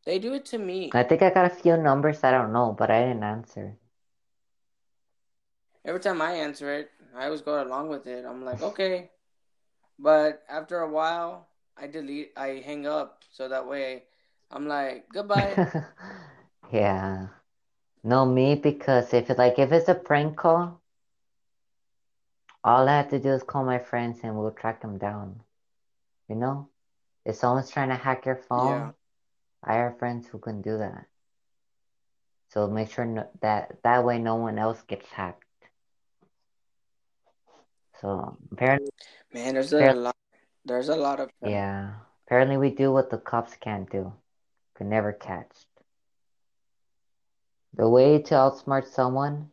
They 0.05 0.19
do 0.19 0.33
it 0.33 0.45
to 0.45 0.57
me. 0.57 0.91
I 0.93 1.03
think 1.03 1.21
I 1.21 1.29
got 1.29 1.45
a 1.45 1.49
few 1.49 1.77
numbers 1.77 2.23
I 2.23 2.31
don't 2.31 2.51
know, 2.53 2.73
but 2.77 2.89
I 2.89 2.99
didn't 3.01 3.23
answer. 3.23 3.77
Every 5.85 5.99
time 5.99 6.21
I 6.21 6.33
answer 6.33 6.71
it, 6.73 6.91
I 7.15 7.25
always 7.25 7.41
go 7.41 7.61
along 7.63 7.89
with 7.89 8.07
it. 8.07 8.25
I'm 8.25 8.43
like, 8.43 8.61
okay. 8.61 9.11
But 9.99 10.43
after 10.49 10.79
a 10.79 10.89
while, 10.89 11.47
I 11.77 11.87
delete, 11.87 12.31
I 12.37 12.61
hang 12.65 12.85
up. 12.87 13.23
So 13.31 13.47
that 13.47 13.67
way, 13.67 14.03
I'm 14.51 14.67
like, 14.67 15.09
goodbye. 15.09 15.61
Yeah. 16.71 17.27
No, 18.03 18.25
me 18.25 18.55
because 18.55 19.13
if 19.13 19.29
like 19.37 19.59
if 19.59 19.71
it's 19.71 19.87
a 19.89 19.95
prank 19.95 20.37
call, 20.37 20.81
all 22.63 22.87
I 22.89 22.97
have 22.97 23.09
to 23.09 23.19
do 23.19 23.29
is 23.29 23.43
call 23.43 23.63
my 23.63 23.79
friends 23.79 24.19
and 24.23 24.37
we'll 24.37 24.51
track 24.51 24.81
them 24.81 24.97
down. 24.97 25.41
You 26.27 26.35
know? 26.35 26.69
If 27.25 27.35
someone's 27.35 27.69
trying 27.69 27.89
to 27.89 27.95
hack 27.95 28.25
your 28.25 28.35
phone, 28.35 28.91
Yeah. 28.91 28.91
I 29.63 29.75
have 29.75 29.97
friends 29.97 30.27
who 30.27 30.39
can 30.39 30.61
do 30.61 30.77
that. 30.77 31.05
So 32.49 32.67
make 32.67 32.91
sure 32.91 33.05
no, 33.05 33.27
that 33.41 33.81
that 33.83 34.03
way 34.05 34.19
no 34.19 34.35
one 34.35 34.59
else 34.59 34.81
gets 34.83 35.09
hacked. 35.09 35.43
So 38.01 38.37
apparently, 38.51 38.89
Man, 39.33 39.53
there's 39.55 39.73
a 39.73 39.93
lot. 39.93 40.15
There's 40.65 40.89
a 40.89 40.95
lot 40.95 41.19
of. 41.19 41.29
yeah, 41.41 41.93
apparently 42.27 42.57
we 42.57 42.69
do 42.69 42.91
what 42.91 43.09
the 43.09 43.17
cops 43.17 43.55
can't 43.55 43.89
do. 43.89 44.13
Could 44.75 44.87
never 44.87 45.13
catch. 45.13 45.65
The 47.73 47.89
way 47.89 48.21
to 48.21 48.35
outsmart 48.35 48.85
someone 48.85 49.49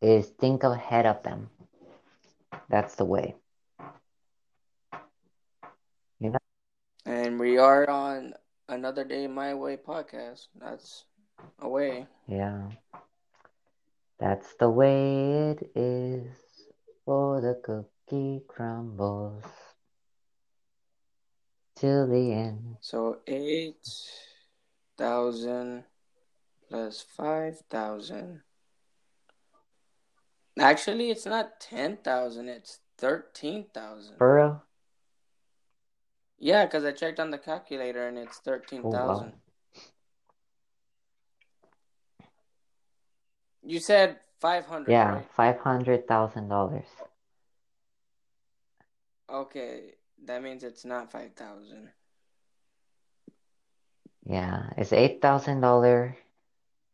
is 0.00 0.28
think 0.28 0.62
ahead 0.62 1.04
of 1.06 1.22
them. 1.22 1.50
That's 2.68 2.94
the 2.94 3.04
way. 3.04 3.34
You 6.20 6.30
know? 6.30 6.38
And 7.06 7.38
we 7.38 7.58
are 7.58 7.88
on 7.88 8.34
another 8.68 9.04
day 9.04 9.26
my 9.26 9.54
way 9.54 9.76
podcast. 9.76 10.48
That's 10.58 11.04
a 11.58 11.68
way. 11.68 12.06
Yeah. 12.26 12.70
That's 14.18 14.54
the 14.58 14.70
way 14.70 15.50
it 15.50 15.70
is. 15.74 16.26
for 17.04 17.40
the 17.40 17.60
cookie 17.62 18.42
crumbles 18.48 19.44
till 21.76 22.06
the 22.08 22.32
end. 22.32 22.76
So 22.80 23.18
eight 23.26 23.86
thousand 24.96 25.84
plus 26.68 27.04
five 27.16 27.58
thousand. 27.68 28.40
Actually, 30.58 31.10
it's 31.10 31.26
not 31.26 31.60
ten 31.60 31.98
thousand. 31.98 32.48
It's 32.48 32.78
thirteen 32.96 33.66
thousand. 33.74 34.16
Real? 34.20 34.62
Yeah, 36.44 36.66
because 36.66 36.84
I 36.84 36.92
checked 36.92 37.20
on 37.20 37.30
the 37.30 37.38
calculator 37.38 38.06
and 38.06 38.18
it's 38.18 38.36
thirteen 38.36 38.82
Oh, 38.84 38.92
thousand. 38.92 39.32
wow. 39.32 39.32
You 43.62 43.80
said 43.80 44.20
five 44.42 44.66
hundred. 44.66 44.92
Yeah, 44.92 45.12
Right? 45.14 45.26
five 45.34 45.58
hundred 45.60 46.06
thousand 46.06 46.48
dollars. 46.48 46.84
Okay, 49.32 49.94
that 50.26 50.42
means 50.42 50.64
it's 50.64 50.84
not 50.84 51.10
five 51.10 51.32
thousand. 51.32 51.88
Yeah, 54.26 54.68
it's 54.76 54.92
eight 54.92 55.22
thousand 55.22 55.62
dollar 55.62 56.14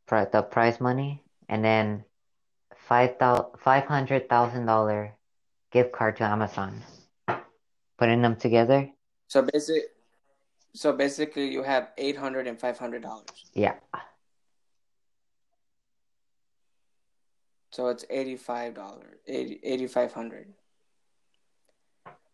the 0.06 0.46
prize 0.48 0.78
money, 0.78 1.24
and 1.48 1.64
then 1.64 2.04
five 2.86 3.18
thou 3.18 3.50
five 3.58 3.86
hundred 3.86 4.28
thousand 4.28 4.66
dollar 4.66 5.18
gift 5.72 5.90
card 5.90 6.18
to 6.18 6.22
Amazon. 6.22 6.82
Putting 7.98 8.22
them 8.22 8.36
together, 8.36 8.90
So 9.30 9.42
basic. 9.42 9.94
So 10.74 10.92
basically, 10.92 11.48
you 11.52 11.62
have 11.62 11.90
eight 11.96 12.16
hundred 12.16 12.48
and 12.48 12.58
five 12.58 12.78
hundred 12.78 13.02
dollars. 13.02 13.46
yeah, 13.54 13.74
So 17.70 17.88
it's 17.88 18.04
eighty-five 18.10 18.74
dollars, 18.74 19.14
eighty 19.28 19.60
eighty-five 19.62 20.12
hundred. 20.12 20.52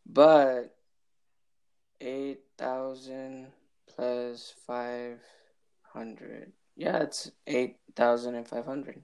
But 0.06 0.74
eight 2.00 2.40
thousand 2.56 3.48
plus 3.94 4.54
five 4.66 5.20
hundred, 5.92 6.52
yeah, 6.76 7.02
it's 7.02 7.30
eight 7.46 7.76
thousand 7.94 8.36
and 8.36 8.48
five 8.48 8.64
hundred. 8.64 9.02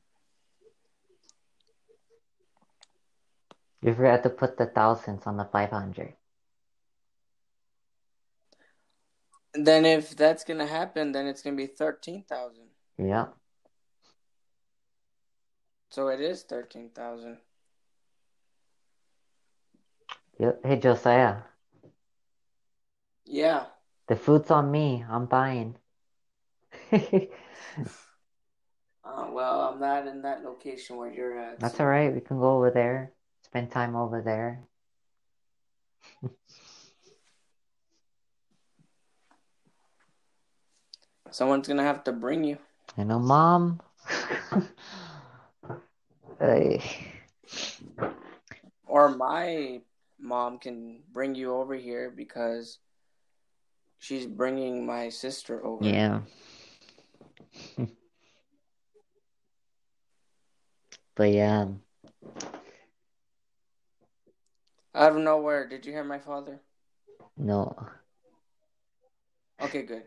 you 3.83 3.93
forgot 3.95 4.23
to 4.23 4.31
put 4.31 4.57
the 4.57 4.67
thousands 4.67 5.27
on 5.27 5.37
the 5.37 5.45
five 5.45 5.71
hundred. 5.71 6.15
Then 9.55 9.85
if 9.85 10.17
that's 10.17 10.45
gonna 10.45 10.67
happen, 10.67 11.13
then 11.13 11.27
it's 11.27 11.43
gonna 11.43 11.57
be 11.57 11.67
thirteen 11.67 12.25
thousand. 12.25 12.69
Yeah, 12.99 13.27
So 15.91 16.09
it 16.09 16.21
is 16.21 16.43
thirteen 16.43 16.91
thousand. 16.91 17.39
Hey 20.65 20.77
Josiah, 20.79 21.43
Yeah. 23.25 23.67
the 24.09 24.17
food's 24.17 24.51
on 24.51 24.71
me. 24.71 25.05
I'm 25.09 25.27
buying. 25.27 25.77
Uh, 29.05 29.27
well, 29.33 29.61
I'm 29.63 29.81
not 29.81 30.07
in 30.07 30.23
that 30.23 30.45
location 30.45 30.97
where 30.97 31.13
you're 31.13 31.37
at. 31.37 31.59
That's 31.59 31.77
so- 31.77 31.83
all 31.85 31.91
right. 31.91 32.15
We 32.15 32.21
can 32.21 32.39
go 32.39 32.57
over 32.57 32.71
there, 32.71 33.13
spend 33.43 33.71
time 33.73 33.97
over 33.97 34.23
there. 34.23 34.63
Someone's 41.33 41.67
gonna 41.67 41.83
have 41.83 42.05
to 42.05 42.13
bring 42.13 42.45
you. 42.45 42.59
You 42.97 43.05
know, 43.05 43.19
mom. 43.19 43.81
Hey. 46.39 46.83
Or 48.87 49.09
my 49.11 49.81
mom 50.19 50.59
can 50.59 51.01
bring 51.13 51.37
you 51.37 51.55
over 51.55 51.75
here 51.75 52.11
because 52.11 52.79
she's 53.99 54.27
bringing 54.27 54.85
my 54.85 55.09
sister 55.09 55.65
over. 55.65 55.85
Yeah. 55.85 56.21
But 61.15 61.31
yeah, 61.31 61.67
Out 64.95 65.13
of 65.13 65.19
nowhere, 65.19 65.69
did 65.69 65.85
you 65.87 65.93
hear 65.93 66.05
my 66.05 66.19
father? 66.19 66.59
no. 67.37 67.77
Okay, 69.61 69.83
good. 69.83 70.05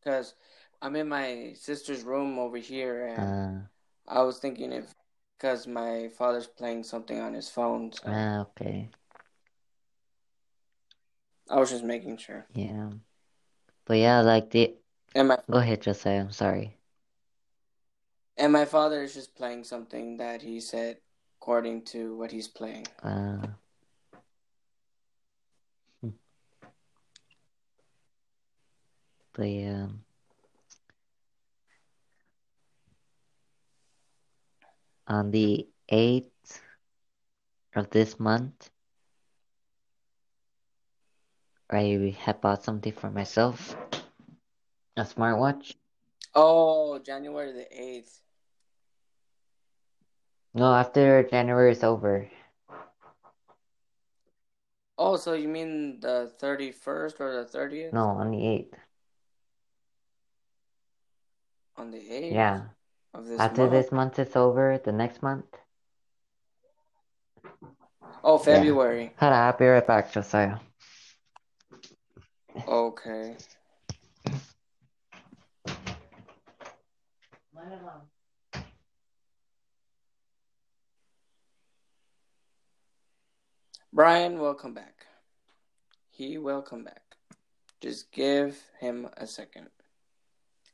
Because 0.00 0.34
I'm 0.80 0.96
in 0.96 1.08
my 1.08 1.52
sister's 1.54 2.02
room 2.02 2.38
over 2.38 2.56
here, 2.56 3.06
and 3.06 3.20
Uh, 3.20 3.66
I 4.08 4.22
was 4.22 4.38
thinking 4.38 4.72
if, 4.72 4.94
because 5.36 5.66
my 5.66 6.08
father's 6.16 6.46
playing 6.46 6.84
something 6.84 7.20
on 7.20 7.34
his 7.34 7.48
phone, 7.48 7.92
so 7.92 8.02
ah, 8.06 8.40
okay. 8.40 8.88
I 11.50 11.58
was 11.58 11.70
just 11.70 11.84
making 11.84 12.16
sure. 12.16 12.46
Yeah. 12.54 12.90
But 13.84 13.98
yeah, 13.98 14.20
like 14.20 14.50
the 14.50 14.76
And 15.14 15.28
my 15.28 15.38
go 15.50 15.58
ahead, 15.58 15.82
Josiah. 15.82 16.20
I'm 16.20 16.30
sorry. 16.32 16.76
and 18.36 18.52
my 18.52 18.64
father 18.64 19.02
is 19.02 19.12
just 19.12 19.36
playing 19.36 19.64
something 19.64 20.16
that 20.16 20.40
he 20.40 20.60
said 20.60 20.96
according 21.40 21.82
to 21.82 22.16
what 22.16 22.30
he's 22.30 22.48
playing. 22.48 22.86
Uh, 23.02 23.46
yeah. 29.38 29.86
On 35.06 35.30
the 35.30 35.66
8th 35.90 36.60
of 37.74 37.90
this 37.90 38.18
month, 38.20 38.70
I 41.70 42.16
had 42.18 42.40
bought 42.40 42.64
something 42.64 42.92
for 42.92 43.10
myself. 43.10 43.76
A 44.96 45.02
smartwatch. 45.02 45.74
Oh, 46.34 46.98
January 46.98 47.52
the 47.52 47.66
eighth. 47.70 48.20
No, 50.52 50.74
after 50.74 51.22
January 51.22 51.72
is 51.72 51.84
over. 51.84 52.28
Oh, 54.98 55.16
so 55.16 55.32
you 55.32 55.48
mean 55.48 56.00
the 56.00 56.30
thirty 56.38 56.72
first 56.72 57.20
or 57.20 57.32
the 57.32 57.44
thirtieth? 57.44 57.92
No, 57.92 58.08
on 58.08 58.30
the 58.30 58.38
8th. 58.38 58.74
On 61.80 61.90
the 61.90 62.10
eighth. 62.10 62.34
Yeah. 62.34 62.60
Of 63.14 63.24
this 63.24 63.40
After 63.40 63.62
month. 63.62 63.72
this 63.72 63.90
month 63.90 64.18
is 64.18 64.36
over, 64.36 64.78
the 64.84 64.92
next 64.92 65.22
month. 65.22 65.46
Oh, 68.22 68.36
February. 68.36 69.14
Hold 69.16 69.32
on, 69.32 69.38
I'll 69.38 69.56
be 69.56 69.64
right 69.64 69.86
back, 69.86 70.12
Josiah. 70.12 70.58
Okay. 72.68 73.34
Brian 83.90 84.38
welcome 84.38 84.74
back. 84.74 85.06
He 86.10 86.36
will 86.36 86.60
come 86.60 86.84
back. 86.84 87.16
Just 87.80 88.12
give 88.12 88.62
him 88.78 89.08
a 89.16 89.26
second. 89.26 89.70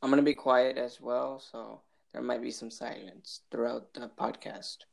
I'm 0.07 0.13
going 0.13 0.23
to 0.23 0.31
be 0.31 0.35
quiet 0.35 0.79
as 0.79 1.01
well, 1.01 1.41
so 1.41 1.81
there 2.13 2.23
might 2.23 2.41
be 2.41 2.53
some 2.53 2.71
silence 2.71 3.41
throughout 3.51 3.93
the 3.93 4.09
podcast. 4.17 4.85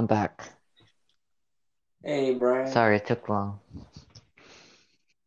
I'm 0.00 0.06
back. 0.06 0.48
Hey, 2.02 2.32
Brian. 2.32 2.72
Sorry, 2.72 2.96
it 2.96 3.04
took 3.04 3.28
long. 3.28 3.60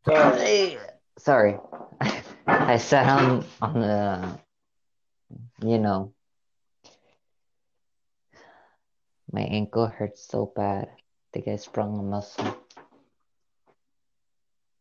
Sorry. 0.04 0.80
Sorry. 1.20 1.60
I 2.48 2.78
sat 2.78 3.06
on 3.06 3.46
on 3.62 3.74
the 3.80 4.40
you 5.62 5.78
know 5.78 6.16
my 9.32 9.42
ankle 9.42 9.86
hurts 9.86 10.26
so 10.28 10.52
bad. 10.56 10.90
I 10.90 10.98
think 11.32 11.48
I 11.50 11.58
sprung 11.58 12.00
a 12.00 12.02
muscle. 12.02 12.58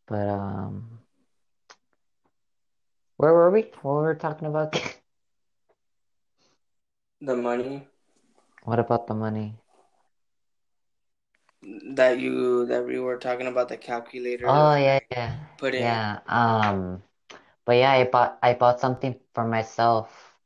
But 0.09 0.26
um 0.26 1.01
where 3.18 3.34
were 3.34 3.51
we? 3.51 3.68
What 3.82 3.93
were 3.93 4.14
we 4.14 4.18
talking 4.18 4.49
about? 4.49 4.72
The 7.20 7.36
money 7.36 7.86
What 8.64 8.78
about 8.78 9.07
the 9.07 9.14
money? 9.14 9.61
That 11.94 12.18
you 12.18 12.66
that 12.66 12.84
we 12.86 12.98
were 12.98 13.16
talking 13.16 13.46
about 13.46 13.68
the 13.68 13.76
calculator. 13.76 14.46
Oh 14.48 14.74
yeah, 14.74 14.98
yeah. 15.10 15.36
Put 15.58 15.74
in. 15.74 15.82
Yeah. 15.82 16.18
Um 16.26 17.02
but 17.64 17.76
yeah, 17.76 17.92
I 17.92 18.04
bought 18.04 18.38
I 18.42 18.54
bought 18.54 18.80
something 18.80 19.14
for 19.34 19.46
myself 19.46 20.36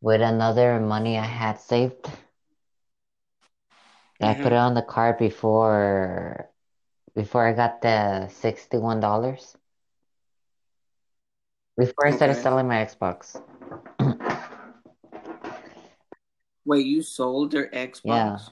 with 0.00 0.20
another 0.20 0.78
money 0.80 1.16
I 1.18 1.24
had 1.24 1.58
saved. 1.60 2.06
I 4.20 4.34
put 4.34 4.52
it 4.52 4.52
Mhm. 4.52 4.66
on 4.66 4.74
the 4.74 4.82
card 4.82 5.18
before 5.18 6.50
before 7.14 7.46
I 7.46 7.52
got 7.52 7.80
the 7.80 8.28
sixty-one 8.28 9.00
dollars. 9.00 9.56
Before 11.76 12.06
I 12.06 12.10
started 12.12 12.34
Okay. 12.34 12.42
selling 12.42 12.68
my 12.68 12.84
Xbox. 12.84 13.40
Wait, 16.64 16.86
you 16.86 17.02
sold 17.02 17.52
your 17.52 17.68
Xbox? 17.68 18.48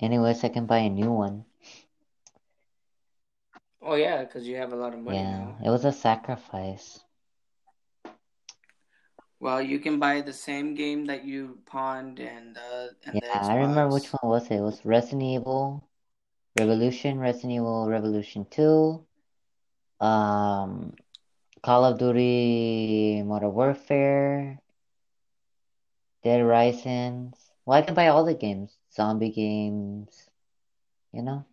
Anyways, 0.00 0.44
I 0.44 0.48
can 0.48 0.66
buy 0.66 0.78
a 0.78 0.90
new 0.90 1.12
one. 1.12 1.44
Oh 3.80 3.94
yeah, 3.94 4.24
because 4.24 4.46
you 4.46 4.56
have 4.56 4.72
a 4.72 4.76
lot 4.76 4.92
of 4.94 5.00
money 5.00 5.22
Yeah, 5.22 5.24
now. 5.24 5.56
it 5.64 5.70
was 5.70 5.84
a 5.84 5.92
sacrifice. 5.92 7.00
Well, 9.40 9.62
you 9.62 9.78
can 9.78 9.98
buy 9.98 10.20
the 10.20 10.32
same 10.32 10.74
game 10.74 11.06
that 11.06 11.24
you 11.24 11.60
pawned 11.66 12.18
and 12.20 12.56
uh 12.58 12.88
and 13.06 13.20
the 13.22 13.28
Yeah, 13.28 13.46
I 13.48 13.56
remember 13.56 13.88
which 13.94 14.12
one 14.12 14.30
was 14.30 14.50
it. 14.50 14.56
It 14.56 14.60
was 14.62 14.84
Resident 14.84 15.22
Evil 15.22 15.88
Revolution, 16.56 17.18
Resident 17.18 17.52
Evil 17.52 17.88
Revolution 17.88 18.46
2, 18.50 19.06
um, 20.00 20.94
Call 21.62 21.84
of 21.84 21.98
Duty 21.98 23.22
Modern 23.24 23.54
Warfare, 23.54 24.60
Dead 26.22 26.42
Rising. 26.44 27.32
Well, 27.64 27.78
I 27.78 27.82
can 27.82 27.94
buy 27.94 28.08
all 28.08 28.24
the 28.24 28.34
games, 28.34 28.76
zombie 28.96 29.30
games, 29.32 30.30
you 31.12 31.22
know? 31.22 31.44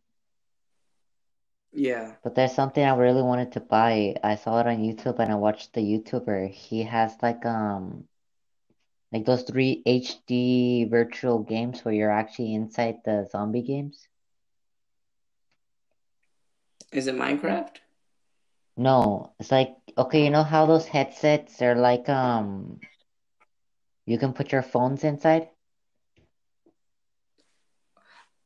Yeah. 1.74 2.16
But 2.24 2.36
there's 2.36 2.54
something 2.54 2.84
I 2.84 2.96
really 2.96 3.22
wanted 3.22 3.52
to 3.54 3.60
buy. 3.62 4.16
I 4.24 4.36
saw 4.36 4.60
it 4.60 4.68
on 4.68 4.78
YouTube 4.78 5.20
and 5.20 5.32
I 5.32 5.36
watched 5.36 5.74
the 5.74 5.82
YouTuber. 5.82 6.50
He 6.52 6.84
has 6.84 7.22
like 7.22 7.46
um 7.46 8.08
like 9.12 9.26
those 9.26 9.44
three 9.44 9.84
HD 9.86 10.86
virtual 10.86 11.40
games 11.40 11.86
where 11.86 11.94
you're 11.94 12.12
actually 12.12 12.54
inside 12.56 12.98
the 13.06 13.28
zombie 13.32 13.62
games. 13.64 14.08
Is 16.94 17.08
it 17.08 17.16
Minecraft? 17.16 17.78
No, 18.78 19.34
it's 19.40 19.52
like 19.52 19.76
okay, 19.98 20.24
you 20.26 20.30
know 20.32 20.44
how 20.44 20.66
those 20.66 20.88
headsets 20.88 21.62
are 21.62 21.76
like 21.76 22.10
um 22.10 22.80
you 24.06 24.18
can 24.18 24.34
put 24.34 24.52
your 24.52 24.62
phones 24.64 25.04
inside? 25.04 25.50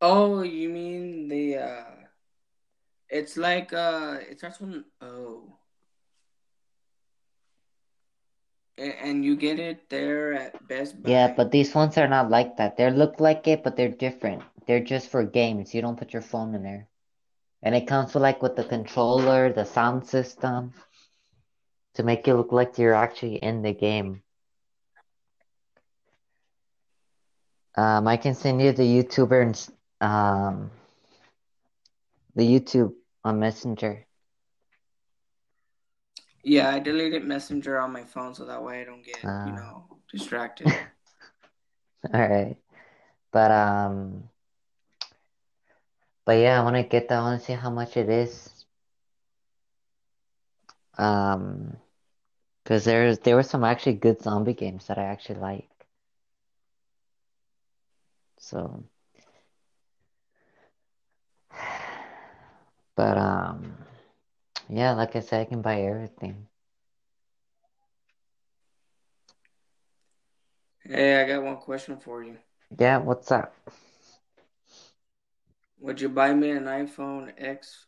Oh, 0.00 0.42
you 0.42 0.68
mean 0.68 1.28
the 1.28 1.56
uh 1.56 1.84
it's 3.08 3.36
like 3.36 3.72
uh 3.72 4.18
it 4.28 4.38
starts 4.38 4.60
with 4.60 4.70
an 4.70 4.84
O. 5.00 5.58
And 8.78 9.24
you 9.24 9.36
get 9.36 9.58
it 9.58 9.88
there 9.90 10.32
at 10.34 10.68
Best 10.68 11.02
Buy. 11.02 11.10
Yeah, 11.10 11.34
but 11.36 11.50
these 11.50 11.74
ones 11.74 11.96
are 11.98 12.08
not 12.08 12.30
like 12.30 12.56
that. 12.56 12.76
They 12.76 12.90
look 12.90 13.20
like 13.20 13.46
it, 13.48 13.62
but 13.62 13.76
they're 13.76 13.88
different. 13.88 14.42
They're 14.66 14.80
just 14.84 15.08
for 15.08 15.24
games. 15.24 15.74
You 15.74 15.82
don't 15.82 15.98
put 15.98 16.12
your 16.12 16.22
phone 16.22 16.54
in 16.54 16.62
there. 16.62 16.86
And 17.62 17.74
it 17.74 17.86
comes 17.86 18.14
with 18.14 18.22
like 18.22 18.42
with 18.42 18.56
the 18.56 18.64
controller, 18.64 19.52
the 19.52 19.64
sound 19.64 20.06
system 20.06 20.72
to 21.94 22.02
make 22.02 22.26
it 22.28 22.34
look 22.34 22.52
like 22.52 22.78
you're 22.78 22.94
actually 22.94 23.36
in 23.36 23.62
the 23.62 23.72
game. 23.74 24.22
Um, 27.76 28.06
I 28.08 28.16
can 28.16 28.34
send 28.34 28.60
you 28.60 28.72
the 28.72 28.82
YouTuber 28.82 29.42
and 29.42 29.54
s- 29.54 29.70
um 30.00 30.70
the 32.34 32.42
YouTube 32.44 32.94
on 33.24 33.38
Messenger. 33.40 34.06
Yeah, 36.44 36.70
I 36.70 36.78
deleted 36.78 37.24
Messenger 37.24 37.78
on 37.78 37.92
my 37.92 38.04
phone 38.04 38.34
so 38.34 38.44
that 38.46 38.62
way 38.62 38.80
I 38.80 38.84
don't 38.84 39.04
get, 39.04 39.18
you 39.44 39.52
Ah. 39.52 39.54
know, 39.54 39.84
distracted. 40.10 40.68
All 42.14 42.28
right. 42.28 42.56
But 43.32 43.50
um 43.50 44.28
but 46.24 46.32
yeah, 46.38 46.60
I 46.60 46.64
want 46.64 46.76
to 46.76 46.82
get 46.84 47.08
that. 47.08 47.18
I 47.18 47.22
want 47.22 47.40
to 47.40 47.46
see 47.46 47.52
how 47.54 47.70
much 47.70 47.96
it 47.96 48.08
is. 48.08 48.64
Um 50.98 51.76
because 52.62 52.84
there's 52.84 53.18
there 53.20 53.36
were 53.36 53.42
some 53.42 53.64
actually 53.64 53.94
good 53.94 54.22
zombie 54.22 54.54
games 54.54 54.86
that 54.88 54.98
I 54.98 55.04
actually 55.04 55.40
like. 55.40 55.68
So 58.38 58.84
but 62.98 63.16
um 63.16 63.78
yeah, 64.68 64.92
like 64.92 65.14
I 65.14 65.20
said, 65.20 65.40
I 65.40 65.44
can 65.44 65.62
buy 65.62 65.82
everything. 65.82 66.48
Hey, 70.84 71.22
I 71.22 71.26
got 71.26 71.44
one 71.44 71.56
question 71.58 71.96
for 71.96 72.24
you. 72.24 72.36
Yeah, 72.76 72.98
what's 72.98 73.30
up? 73.30 73.54
Would 75.78 76.00
you 76.00 76.08
buy 76.08 76.34
me 76.34 76.50
an 76.50 76.64
iPhone 76.64 77.32
X 77.38 77.86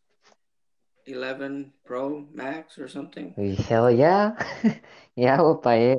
11 1.07 1.73
Pro 1.85 2.27
Max 2.33 2.79
or 2.79 2.87
something? 2.87 3.35
Hell 3.69 3.91
yeah. 3.91 4.39
Yeah, 5.17 5.39
I 5.39 5.43
will 5.43 5.57
buy 5.57 5.99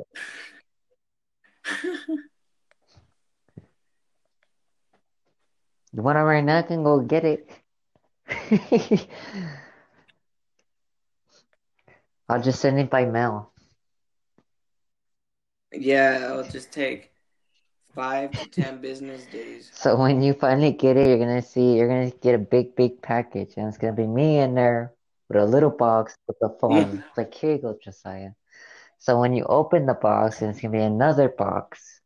You 5.92 6.02
want 6.02 6.18
it 6.18 6.22
right 6.22 6.42
now? 6.42 6.58
I 6.58 6.62
can 6.62 6.82
go 6.82 6.98
get 7.00 7.24
it. 7.24 7.61
I'll 12.28 12.42
just 12.42 12.60
send 12.60 12.78
it 12.78 12.90
by 12.90 13.04
mail. 13.04 13.52
Yeah, 15.72 16.30
it'll 16.30 16.44
just 16.44 16.72
take 16.72 17.10
five 17.94 18.34
to 18.36 18.46
ten 18.46 18.80
business 18.80 19.26
days. 19.26 19.70
So 19.74 19.96
when 19.96 20.22
you 20.22 20.34
finally 20.34 20.72
get 20.72 20.96
it, 20.96 21.08
you're 21.08 21.18
gonna 21.18 21.42
see, 21.42 21.74
you're 21.76 21.88
gonna 21.88 22.10
get 22.10 22.34
a 22.34 22.38
big, 22.38 22.74
big 22.76 23.02
package, 23.02 23.54
and 23.56 23.68
it's 23.68 23.78
gonna 23.78 23.92
be 23.92 24.06
me 24.06 24.38
in 24.38 24.54
there 24.54 24.92
with 25.28 25.38
a 25.42 25.44
little 25.46 25.70
box 25.70 26.14
with 26.26 26.38
the 26.40 26.50
phone. 26.60 27.02
It's 27.08 27.18
like, 27.18 27.34
here 27.34 27.52
you 27.52 27.58
go, 27.58 27.78
Josiah. 27.82 28.30
So 28.98 29.18
when 29.18 29.34
you 29.34 29.44
open 29.44 29.86
the 29.86 29.94
box, 29.94 30.40
and 30.40 30.50
it's 30.50 30.60
gonna 30.60 30.72
be 30.72 30.78
another 30.78 31.28
box, 31.28 32.00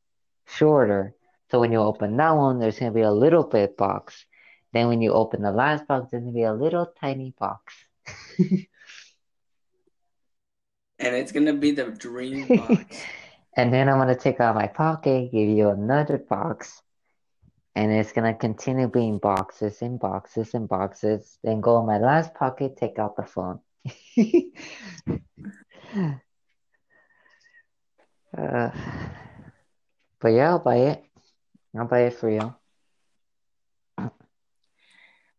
shorter. 0.47 1.15
So 1.51 1.61
when 1.61 1.73
you 1.73 1.79
open 1.79 2.17
that 2.17 2.33
one, 2.33 2.59
there's 2.59 2.79
gonna 2.79 2.93
be 2.93 3.03
a 3.03 3.13
little 3.13 3.45
bit 3.45 3.77
box. 3.77 4.27
Then 4.73 4.89
when 4.89 5.01
you 5.01 5.13
open 5.13 5.43
the 5.43 5.53
last 5.53 5.87
box, 5.87 6.11
there's 6.11 6.23
gonna 6.23 6.33
be 6.33 6.43
a 6.43 6.53
little 6.53 6.93
tiny 7.01 7.35
box. 7.39 7.75
And 10.99 11.15
it's 11.15 11.33
gonna 11.33 11.53
be 11.53 11.73
the 11.73 11.91
dream 11.91 12.47
box. 12.57 13.03
And 13.57 13.73
then 13.73 13.89
I'm 13.89 13.99
gonna 13.99 14.17
take 14.17 14.41
out 14.41 14.55
my 14.55 14.67
pocket, 14.67 15.31
give 15.33 15.49
you 15.49 15.69
another 15.69 16.19
box, 16.19 16.83
and 17.75 17.93
it's 17.93 18.13
gonna 18.13 18.35
continue 18.35 18.89
being 18.89 19.19
boxes 19.19 19.83
and 19.83 19.99
boxes 19.99 20.55
and 20.55 20.69
boxes. 20.69 21.39
Then 21.43 21.61
go 21.61 21.79
in 21.81 21.87
my 21.87 21.99
last 21.99 22.35
pocket, 22.35 22.77
take 22.77 22.99
out 22.99 23.17
the 23.17 23.25
phone. 23.25 23.61
Uh, 28.37 28.71
but 30.21 30.29
yeah, 30.29 30.51
I'll 30.51 30.59
buy 30.59 30.77
it. 30.77 31.05
I'll 31.79 31.87
buy 31.87 32.01
it 32.01 32.13
for 32.13 32.29
you. 32.29 32.55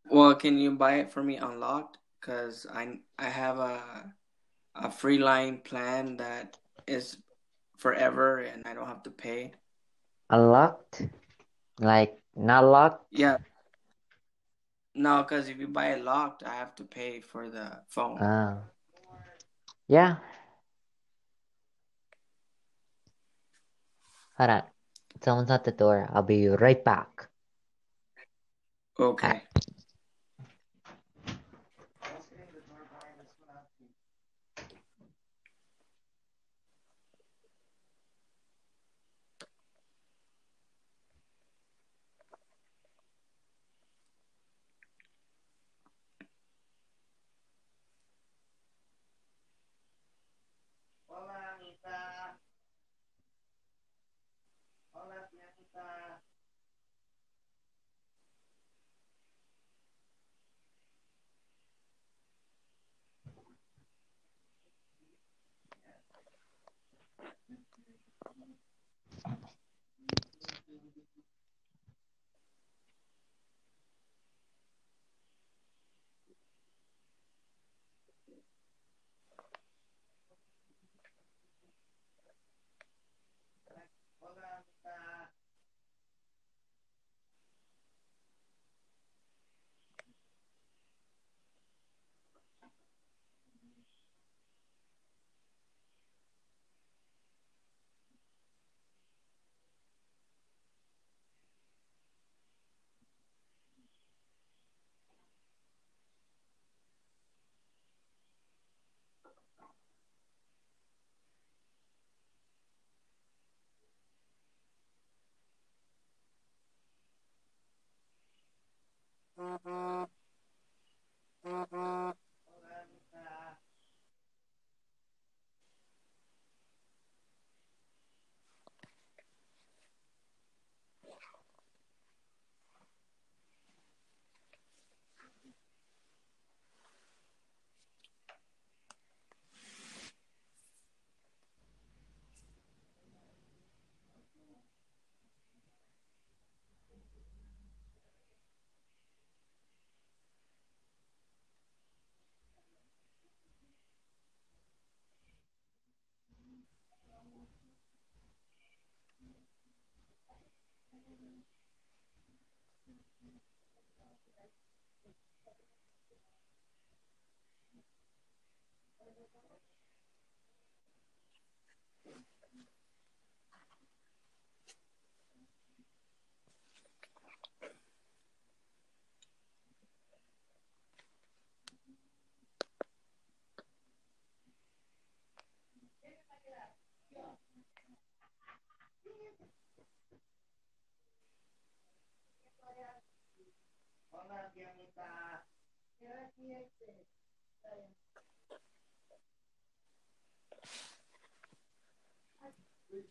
Well, 0.10 0.36
can 0.36 0.58
you 0.58 0.72
buy 0.72 0.96
it 0.96 1.12
for 1.12 1.22
me 1.24 1.38
unlocked? 1.38 1.98
Cause 2.22 2.66
I 2.74 3.00
I 3.18 3.26
have 3.30 3.60
a 3.60 4.14
a 4.76 4.92
free 4.92 5.18
line 5.18 5.60
plan 5.60 6.18
that 6.18 6.58
is 6.88 7.18
forever 7.78 8.40
and 8.40 8.66
I 8.66 8.74
don't 8.74 8.88
have 8.88 9.04
to 9.04 9.12
pay. 9.12 9.52
Unlocked? 10.30 11.04
Like 11.80 12.20
not 12.36 12.66
locked? 12.66 13.06
Yeah. 13.12 13.38
No, 14.96 15.24
cause 15.24 15.48
if 15.48 15.60
you 15.60 15.68
buy 15.68 15.94
it 15.94 16.04
locked, 16.04 16.44
I 16.44 16.56
have 16.56 16.76
to 16.78 16.84
pay 16.84 17.22
for 17.22 17.50
the 17.50 17.82
phone. 17.88 18.18
Uh, 18.18 18.62
yeah. 19.88 20.18
Hold 24.38 24.50
on. 24.50 24.64
Someone's 25.24 25.52
at 25.52 25.64
the 25.64 25.72
door. 25.72 26.10
I'll 26.12 26.24
be 26.24 26.48
right 26.48 26.84
back. 26.84 27.28
Okay. 29.00 29.42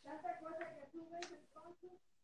¿Tanta 0.03 0.39
cosa 0.39 0.75
que 0.75 0.87
tú 0.93 1.09
ves 1.11 1.31
entonces? 1.33 2.16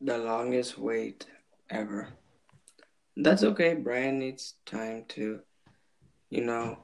The 0.00 0.18
longest 0.18 0.76
wait 0.76 1.24
ever. 1.70 2.08
That's 3.16 3.42
okay. 3.42 3.72
Brian 3.72 4.18
needs 4.18 4.54
time 4.66 5.04
to, 5.16 5.40
you 6.28 6.44
know, 6.44 6.80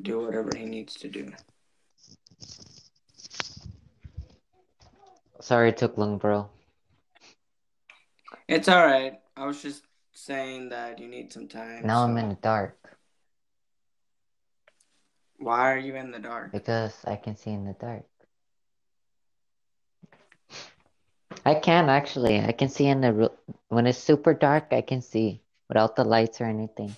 do 0.00 0.20
whatever 0.20 0.50
he 0.56 0.64
needs 0.64 0.94
to 0.94 1.08
do. 1.08 1.32
Sorry 5.40 5.68
it 5.68 5.76
took 5.76 5.98
long, 5.98 6.16
bro. 6.16 6.48
It's 8.54 8.68
all 8.68 8.86
right. 8.86 9.18
I 9.36 9.46
was 9.46 9.60
just 9.60 9.82
saying 10.12 10.68
that 10.68 11.00
you 11.00 11.08
need 11.08 11.32
some 11.32 11.48
time. 11.48 11.84
Now 11.84 12.04
I'm 12.04 12.16
in 12.16 12.28
the 12.28 12.36
dark 12.36 12.78
Why 15.38 15.72
are 15.72 15.78
you 15.78 15.96
in 15.96 16.12
the 16.12 16.20
dark? 16.20 16.52
because 16.52 16.94
I 17.04 17.16
can 17.16 17.36
see 17.36 17.50
in 17.50 17.64
the 17.64 17.72
dark. 17.72 18.04
I 21.44 21.54
can 21.56 21.88
actually. 21.88 22.38
I 22.40 22.52
can 22.52 22.68
see 22.68 22.86
in 22.86 23.00
the 23.00 23.32
when 23.68 23.88
it's 23.88 23.98
super 23.98 24.32
dark. 24.32 24.68
I 24.70 24.82
can 24.82 25.02
see 25.02 25.42
without 25.68 25.96
the 25.96 26.04
lights 26.04 26.40
or 26.40 26.44
anything. 26.44 26.94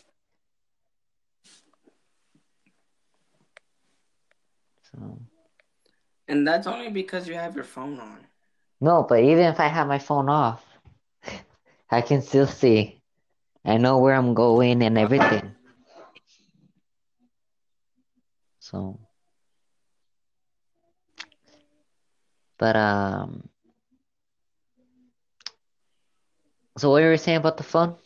So 4.92 5.18
And 6.28 6.46
that's 6.46 6.66
only 6.66 6.90
because 6.90 7.26
you 7.26 7.34
have 7.34 7.54
your 7.54 7.64
phone 7.64 7.98
on. 7.98 8.26
no, 8.80 9.02
but 9.08 9.20
even 9.20 9.46
if 9.46 9.58
I 9.58 9.68
have 9.68 9.88
my 9.88 9.98
phone 9.98 10.28
off, 10.28 10.62
I 11.90 12.00
can 12.00 12.22
still 12.22 12.46
see. 12.46 13.02
I 13.64 13.76
know 13.78 13.98
where 13.98 14.14
I'm 14.14 14.34
going 14.34 14.82
and 14.82 14.98
everything. 14.98 15.54
So, 18.60 18.98
but 22.58 22.76
um, 22.76 23.48
so 26.78 26.90
what 26.90 27.02
were 27.02 27.10
you 27.12 27.16
saying 27.18 27.38
about 27.38 27.56
the 27.56 27.62
phone? 27.64 27.96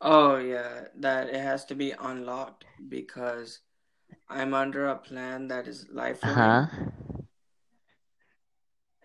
Oh 0.00 0.36
yeah, 0.36 0.88
that 0.96 1.28
it 1.28 1.40
has 1.40 1.64
to 1.66 1.74
be 1.74 1.92
unlocked 1.92 2.64
because 2.88 3.60
I'm 4.28 4.54
under 4.54 4.86
a 4.86 4.96
plan 4.96 5.48
that 5.48 5.66
is 5.66 5.88
lifeline, 5.90 6.62
Huh? 6.66 6.90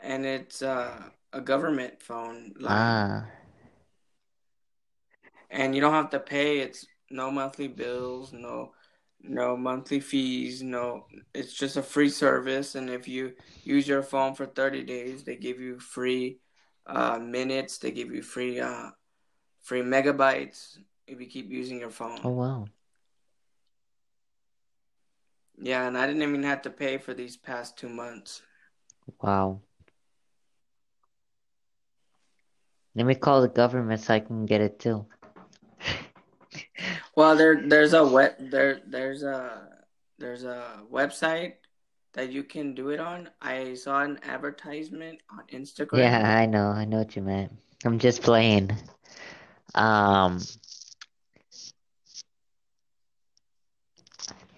and 0.01 0.25
it's 0.25 0.61
uh, 0.61 1.09
a 1.35 1.41
government 1.41 2.01
phone 2.01 2.53
line, 2.59 2.71
Ah. 2.71 3.25
and 5.51 5.75
you 5.75 5.81
don't 5.81 5.93
have 5.93 6.09
to 6.11 6.19
pay. 6.19 6.59
It's 6.59 6.87
no 7.11 7.29
monthly 7.29 7.67
bills, 7.67 8.31
no 8.33 8.71
no 9.21 9.57
monthly 9.57 9.99
fees, 9.99 10.63
no. 10.63 11.07
It's 11.33 11.53
just 11.53 11.77
a 11.77 11.83
free 11.83 12.09
service, 12.09 12.75
and 12.75 12.89
if 12.89 13.07
you 13.07 13.33
use 13.63 13.87
your 13.87 14.01
phone 14.01 14.33
for 14.33 14.45
30 14.45 14.83
days, 14.83 15.23
they 15.23 15.35
give 15.35 15.59
you 15.59 15.77
free 15.79 16.39
uh, 16.87 17.19
minutes. 17.19 17.77
They 17.79 17.91
give 17.91 18.13
you 18.15 18.21
free 18.21 18.59
uh, 18.59 18.91
free 19.61 19.81
megabytes 19.81 20.77
if 21.05 21.19
you 21.19 21.27
keep 21.27 21.49
using 21.51 21.79
your 21.79 21.91
phone. 21.91 22.19
Oh 22.23 22.29
wow. 22.29 22.65
Yeah, 25.57 25.87
and 25.87 25.97
I 25.97 26.07
didn't 26.07 26.21
even 26.23 26.43
have 26.43 26.61
to 26.63 26.69
pay 26.69 26.97
for 26.97 27.13
these 27.13 27.37
past 27.37 27.77
two 27.77 27.89
months. 27.89 28.41
Wow. 29.21 29.61
Let 32.95 33.05
me 33.05 33.15
call 33.15 33.41
the 33.41 33.49
government 33.49 34.01
so 34.01 34.13
I 34.13 34.19
can 34.19 34.45
get 34.45 34.61
it 34.61 34.79
too. 34.79 35.05
Well, 37.15 37.37
there 37.37 37.61
there's 37.65 37.93
a 37.93 38.05
web 38.05 38.33
there 38.39 38.81
there's 38.85 39.23
a 39.23 39.69
there's 40.19 40.43
a 40.43 40.81
website 40.91 41.53
that 42.11 42.31
you 42.31 42.43
can 42.43 42.75
do 42.75 42.89
it 42.89 42.99
on. 42.99 43.29
I 43.41 43.73
saw 43.75 44.01
an 44.01 44.19
advertisement 44.23 45.21
on 45.29 45.43
Instagram. 45.47 45.99
Yeah, 45.99 46.37
I 46.37 46.45
know. 46.45 46.67
I 46.67 46.83
know 46.83 46.97
what 46.97 47.15
you 47.15 47.21
meant. 47.21 47.53
I'm 47.85 47.99
just 47.99 48.21
playing. 48.21 48.71
Um, 49.75 50.41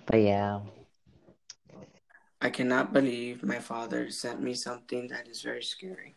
but 0.05 0.17
yeah. 0.17 0.61
I 2.41 2.49
cannot 2.49 2.93
believe 2.93 3.43
my 3.43 3.59
father 3.59 4.09
sent 4.11 4.41
me 4.41 4.53
something 4.53 5.07
that 5.07 5.27
is 5.27 5.41
very 5.41 5.63
scary. 5.63 6.15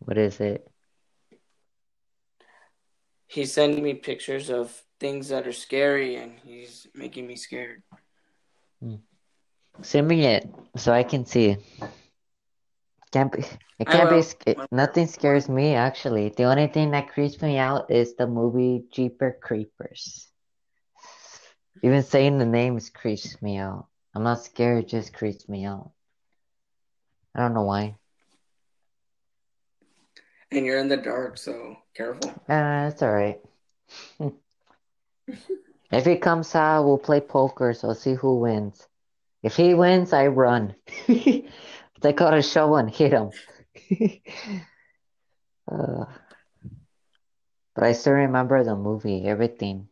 What 0.00 0.18
is 0.18 0.40
it? 0.40 0.66
He's 3.30 3.52
sending 3.52 3.84
me 3.84 3.94
pictures 3.94 4.50
of 4.50 4.74
things 4.98 5.28
that 5.28 5.46
are 5.46 5.52
scary 5.52 6.16
and 6.16 6.32
he's 6.44 6.88
making 6.94 7.28
me 7.28 7.36
scared. 7.36 7.82
Send 9.82 10.08
me 10.08 10.26
it 10.26 10.50
so 10.76 10.92
I 10.92 11.04
can 11.04 11.24
see. 11.24 11.56
Can't 13.12 13.30
be. 13.32 13.44
It 13.78 13.86
can't 13.86 14.10
be. 14.10 14.22
sca- 14.22 14.66
Nothing 14.72 15.06
scares 15.06 15.48
me 15.48 15.74
actually. 15.74 16.30
The 16.36 16.44
only 16.44 16.66
thing 16.66 16.90
that 16.90 17.10
creeps 17.10 17.40
me 17.40 17.56
out 17.56 17.90
is 17.92 18.16
the 18.16 18.26
movie 18.26 18.82
Jeeper 18.90 19.38
Creepers. 19.40 20.26
Even 21.84 22.02
saying 22.02 22.38
the 22.38 22.46
names 22.46 22.90
creeps 22.90 23.40
me 23.40 23.58
out. 23.58 23.86
I'm 24.12 24.24
not 24.24 24.42
scared, 24.44 24.84
it 24.84 24.88
just 24.88 25.14
creeps 25.14 25.48
me 25.48 25.64
out. 25.64 25.92
I 27.34 27.40
don't 27.40 27.54
know 27.54 27.62
why. 27.62 27.94
And 30.52 30.66
you're 30.66 30.78
in 30.78 30.88
the 30.88 30.96
dark, 30.96 31.38
so 31.38 31.76
careful. 31.94 32.30
Uh, 32.48 32.90
it's 32.92 33.02
alright. 33.02 33.40
If 35.92 36.06
he 36.06 36.16
comes 36.16 36.54
out, 36.54 36.84
we'll 36.84 36.98
play 36.98 37.20
poker, 37.20 37.74
so 37.74 37.92
see 37.94 38.14
who 38.14 38.38
wins. 38.38 38.86
If 39.42 39.56
he 39.56 39.74
wins, 39.74 40.12
I 40.12 40.28
run. 40.28 40.76
they 41.08 42.12
got 42.14 42.38
a 42.38 42.42
shovel 42.42 42.76
and 42.76 42.90
hit 42.90 43.12
him. 43.12 43.30
Uh, 45.70 46.04
but 47.76 47.84
I 47.84 47.92
still 47.92 48.14
remember 48.14 48.64
the 48.64 48.74
movie, 48.74 49.24
everything. 49.24 49.86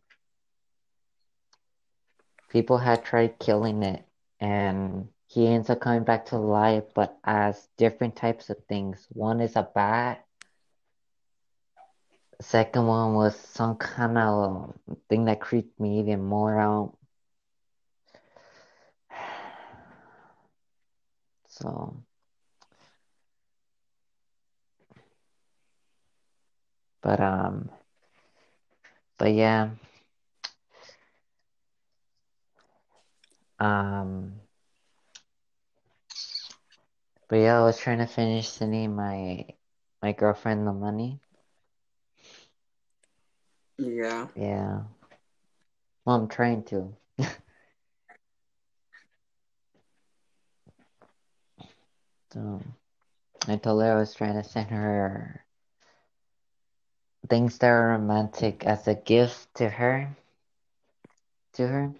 People 2.48 2.78
had 2.78 3.04
tried 3.04 3.38
killing 3.38 3.84
it, 3.84 4.04
and 4.40 5.06
he 5.28 5.46
ends 5.46 5.70
up 5.70 5.78
coming 5.78 6.02
back 6.02 6.26
to 6.26 6.38
life, 6.38 6.82
but 6.96 7.16
as 7.22 7.68
different 7.76 8.16
types 8.16 8.50
of 8.50 8.56
things. 8.68 9.06
One 9.10 9.40
is 9.40 9.54
a 9.54 9.68
bat. 9.72 10.24
Second 12.40 12.86
one 12.88 13.14
was 13.14 13.38
some 13.38 13.76
kind 13.76 14.18
of 14.18 14.74
thing 15.08 15.24
that 15.26 15.40
creeped 15.40 15.78
me 15.78 16.00
even 16.00 16.22
more 16.24 16.58
out. 16.58 16.96
So, 21.48 22.04
but 27.02 27.20
um, 27.20 27.70
but 29.18 29.32
yeah. 29.34 29.70
Um, 33.60 34.40
but 37.28 37.36
yeah, 37.36 37.58
I 37.58 37.64
was 37.64 37.78
trying 37.78 37.98
to 37.98 38.06
finish 38.06 38.48
sending 38.48 38.94
my 38.94 39.46
my 40.02 40.12
girlfriend 40.12 40.66
the 40.66 40.72
money. 40.72 41.20
Yeah. 43.78 44.26
Yeah. 44.34 44.80
Well, 46.04 46.16
I'm 46.16 46.28
trying 46.28 46.64
to. 46.64 46.94
So 52.32 52.60
I 53.46 53.56
told 53.56 53.82
her 53.82 53.92
I 53.92 53.98
was 53.98 54.14
trying 54.14 54.34
to 54.34 54.44
send 54.44 54.68
her 54.68 55.44
things 57.28 57.58
that 57.58 57.68
are 57.68 57.88
romantic 57.88 58.64
as 58.64 58.86
a 58.86 58.94
gift 58.94 59.54
to 59.54 59.68
her. 59.68 60.14
To 61.54 61.66
her. 61.66 61.94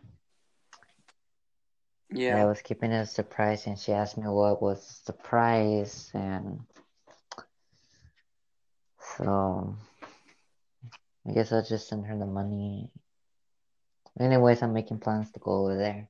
Yeah. 2.10 2.42
I 2.42 2.44
was 2.44 2.62
keeping 2.62 2.92
it 2.92 3.00
a 3.00 3.06
surprise, 3.06 3.66
and 3.66 3.78
she 3.78 3.92
asked 3.92 4.18
me 4.18 4.26
what 4.26 4.62
was 4.62 4.86
the 4.86 5.12
surprise, 5.12 6.10
and 6.14 6.60
so 9.16 9.74
I 11.28 11.32
guess 11.32 11.52
I'll 11.52 11.62
just 11.64 11.88
send 11.88 12.06
her 12.06 12.18
the 12.18 12.26
money. 12.26 12.92
Anyways, 14.20 14.62
I'm 14.62 14.74
making 14.74 15.00
plans 15.00 15.30
to 15.32 15.40
go 15.40 15.52
over 15.64 15.76
there. 15.76 16.08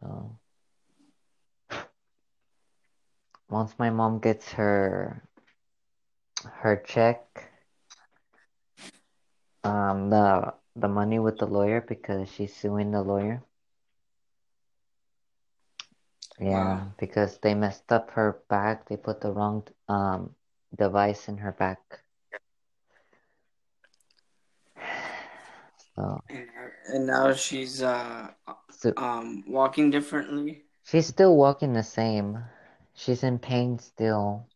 So 0.00 0.38
once 3.50 3.78
my 3.78 3.90
mom 3.90 4.20
gets 4.20 4.52
her 4.52 5.22
her 6.62 6.76
check, 6.76 7.50
um, 9.64 10.10
the 10.10 10.54
the 10.76 10.88
money 10.88 11.18
with 11.18 11.38
the 11.38 11.46
lawyer 11.46 11.80
because 11.80 12.28
she's 12.30 12.54
suing 12.56 12.92
the 12.92 13.02
lawyer. 13.02 13.42
Yeah, 16.40 16.80
Wow. 16.80 16.94
because 16.98 17.38
they 17.38 17.54
messed 17.54 17.92
up 17.92 18.10
her 18.12 18.42
back. 18.48 18.86
They 18.88 18.96
put 18.96 19.20
the 19.20 19.32
wrong 19.32 19.66
um 19.88 20.36
device 20.76 21.28
in 21.28 21.38
her 21.38 21.52
back. 21.52 22.02
And, 26.30 26.48
and 26.94 27.06
now 27.06 27.32
she's 27.32 27.82
uh 27.82 28.28
so 28.70 28.92
um 28.96 29.44
walking 29.48 29.90
differently. 29.90 30.64
she's 30.84 31.06
still 31.06 31.36
walking 31.36 31.72
the 31.72 31.82
same. 31.82 32.44
She's 32.94 33.22
in 33.22 33.38
pain 33.38 33.78
still. 33.78 34.46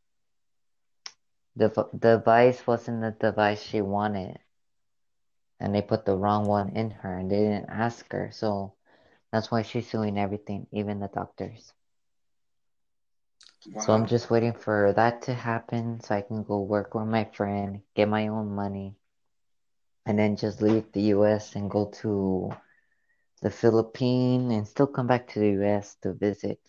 The 1.57 1.69
v- 1.69 1.99
device 1.99 2.67
wasn't 2.67 3.03
the 3.03 3.11
device 3.13 3.63
she 3.63 3.81
wanted, 3.83 4.39
and 5.61 5.75
they 5.75 5.83
put 5.83 6.05
the 6.05 6.17
wrong 6.17 6.47
one 6.47 6.71
in 6.71 6.91
her, 6.91 7.19
and 7.19 7.31
they 7.31 7.39
didn't 7.39 7.69
ask 7.71 8.11
her. 8.13 8.31
So 8.33 8.75
that's 9.33 9.51
why 9.51 9.63
she's 9.63 9.89
suing 9.89 10.19
everything, 10.19 10.67
even 10.73 11.01
the 11.01 11.09
doctors. 11.09 11.73
So 13.79 13.93
I'm 13.93 14.07
just 14.07 14.31
waiting 14.31 14.53
for 14.55 14.93
that 14.95 15.23
to 15.23 15.35
happen 15.35 16.01
so 16.01 16.15
I 16.15 16.23
can 16.23 16.43
go 16.43 16.61
work 16.61 16.95
with 16.95 17.07
my 17.07 17.25
friend, 17.25 17.83
get 17.95 18.09
my 18.09 18.29
own 18.29 18.55
money, 18.55 18.97
and 20.07 20.19
then 20.19 20.37
just 20.37 20.63
leave 20.63 20.91
the 20.93 21.03
US 21.15 21.55
and 21.55 21.71
go 21.71 21.87
to 22.03 22.51
the 23.41 23.51
Philippines 23.51 24.53
and 24.53 24.67
still 24.67 24.87
come 24.87 25.07
back 25.07 25.29
to 25.29 25.41
the 25.41 25.51
US 25.63 25.97
to 26.03 26.13
visit. 26.13 26.61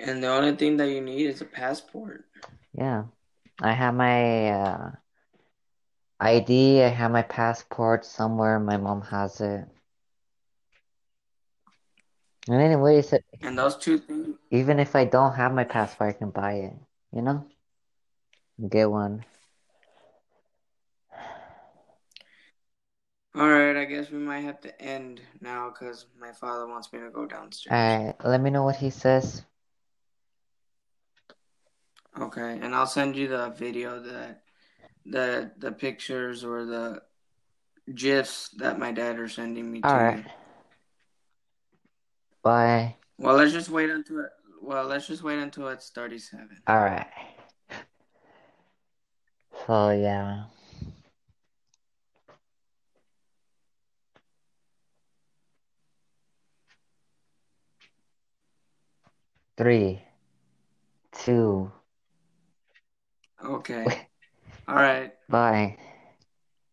And 0.00 0.22
the 0.22 0.28
only 0.28 0.56
thing 0.56 0.76
that 0.78 0.88
you 0.88 1.00
need 1.00 1.26
is 1.26 1.40
a 1.40 1.44
passport. 1.44 2.24
Yeah. 2.72 3.04
I 3.60 3.72
have 3.72 3.94
my 3.94 4.50
uh, 4.50 4.90
ID, 6.18 6.82
I 6.82 6.88
have 6.88 7.10
my 7.10 7.22
passport 7.22 8.04
somewhere. 8.04 8.58
My 8.58 8.76
mom 8.76 9.02
has 9.02 9.40
it. 9.40 9.64
And 12.48 12.60
anyways, 12.60 13.14
And 13.40 13.56
those 13.56 13.76
two 13.76 13.98
things 13.98 14.36
even 14.52 14.78
if 14.78 14.94
I 14.94 15.06
don't 15.06 15.34
have 15.34 15.54
my 15.54 15.64
passport, 15.64 16.14
I 16.14 16.18
can 16.18 16.30
buy 16.30 16.52
it, 16.54 16.74
you 17.12 17.22
know? 17.22 17.46
Get 18.68 18.90
one. 18.90 19.24
All 23.34 23.48
right, 23.48 23.76
I 23.76 23.86
guess 23.86 24.10
we 24.10 24.18
might 24.18 24.40
have 24.40 24.60
to 24.60 24.82
end 24.82 25.22
now 25.40 25.70
because 25.70 26.06
my 26.20 26.32
father 26.32 26.66
wants 26.66 26.92
me 26.92 27.00
to 27.00 27.10
go 27.10 27.24
downstairs. 27.24 27.72
Alright, 27.72 28.14
let 28.24 28.42
me 28.42 28.50
know 28.50 28.62
what 28.62 28.76
he 28.76 28.90
says. 28.90 29.44
Okay, 32.20 32.58
and 32.60 32.74
I'll 32.74 32.86
send 32.86 33.16
you 33.16 33.28
the 33.28 33.48
video 33.50 34.00
that 34.00 34.42
the 35.06 35.50
the 35.56 35.72
pictures 35.72 36.44
or 36.44 36.66
the 36.66 37.02
gifs 37.94 38.50
that 38.58 38.78
my 38.78 38.92
dad 38.92 39.18
are 39.18 39.28
sending 39.28 39.72
me. 39.72 39.80
All 39.82 39.90
to 39.92 39.96
right. 39.96 40.26
Bye. 42.42 42.96
Well, 43.16 43.36
let's 43.36 43.52
just 43.52 43.70
wait 43.70 43.88
until 43.88 44.20
it. 44.20 44.30
Well, 44.60 44.84
let's 44.84 45.06
just 45.06 45.22
wait 45.22 45.38
until 45.38 45.68
it's 45.68 45.88
thirty-seven. 45.88 46.62
All 46.66 46.80
right. 46.80 47.06
So 49.66 49.74
oh, 49.74 49.90
yeah. 49.90 50.44
Three, 59.56 60.02
two, 61.12 61.70
Okay. 63.44 63.86
All 64.68 64.76
right. 64.76 65.12
bye. 65.28 65.76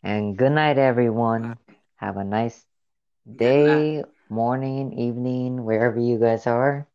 And 0.04 0.38
good 0.38 0.52
night, 0.52 0.78
everyone. 0.78 1.58
Have 1.96 2.18
a 2.18 2.24
nice 2.24 2.66
day, 3.36 4.04
morning, 4.30 4.94
evening, 4.94 5.64
wherever 5.66 6.00
you 6.00 6.18
guys 6.20 6.48
are. 6.48 6.88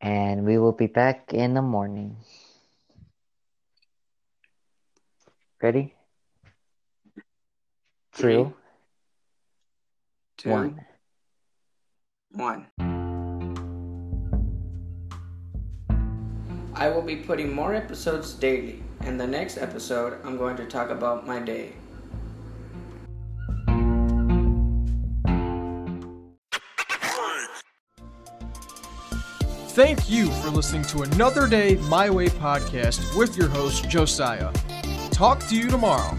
And 0.00 0.44
we 0.44 0.58
will 0.58 0.72
be 0.72 0.86
back 0.86 1.32
in 1.32 1.54
the 1.54 1.62
morning. 1.62 2.16
Ready? 5.62 5.94
Three, 8.12 8.48
Two, 8.48 8.54
Two, 10.36 10.50
one. 10.50 10.86
One. 12.38 12.66
I 16.74 16.88
will 16.88 17.02
be 17.02 17.16
putting 17.16 17.52
more 17.52 17.74
episodes 17.74 18.32
daily. 18.34 18.82
In 19.04 19.18
the 19.18 19.26
next 19.26 19.58
episode, 19.58 20.18
I'm 20.24 20.36
going 20.36 20.56
to 20.56 20.64
talk 20.64 20.90
about 20.90 21.26
my 21.26 21.40
day. 21.40 21.72
Thank 29.70 30.10
you 30.10 30.26
for 30.26 30.50
listening 30.50 30.82
to 30.86 31.02
another 31.02 31.46
day 31.46 31.76
My 31.88 32.10
Way 32.10 32.28
podcast 32.28 33.16
with 33.16 33.36
your 33.36 33.48
host 33.48 33.88
Josiah. 33.88 34.52
Talk 35.10 35.40
to 35.46 35.56
you 35.56 35.68
tomorrow. 35.68 36.18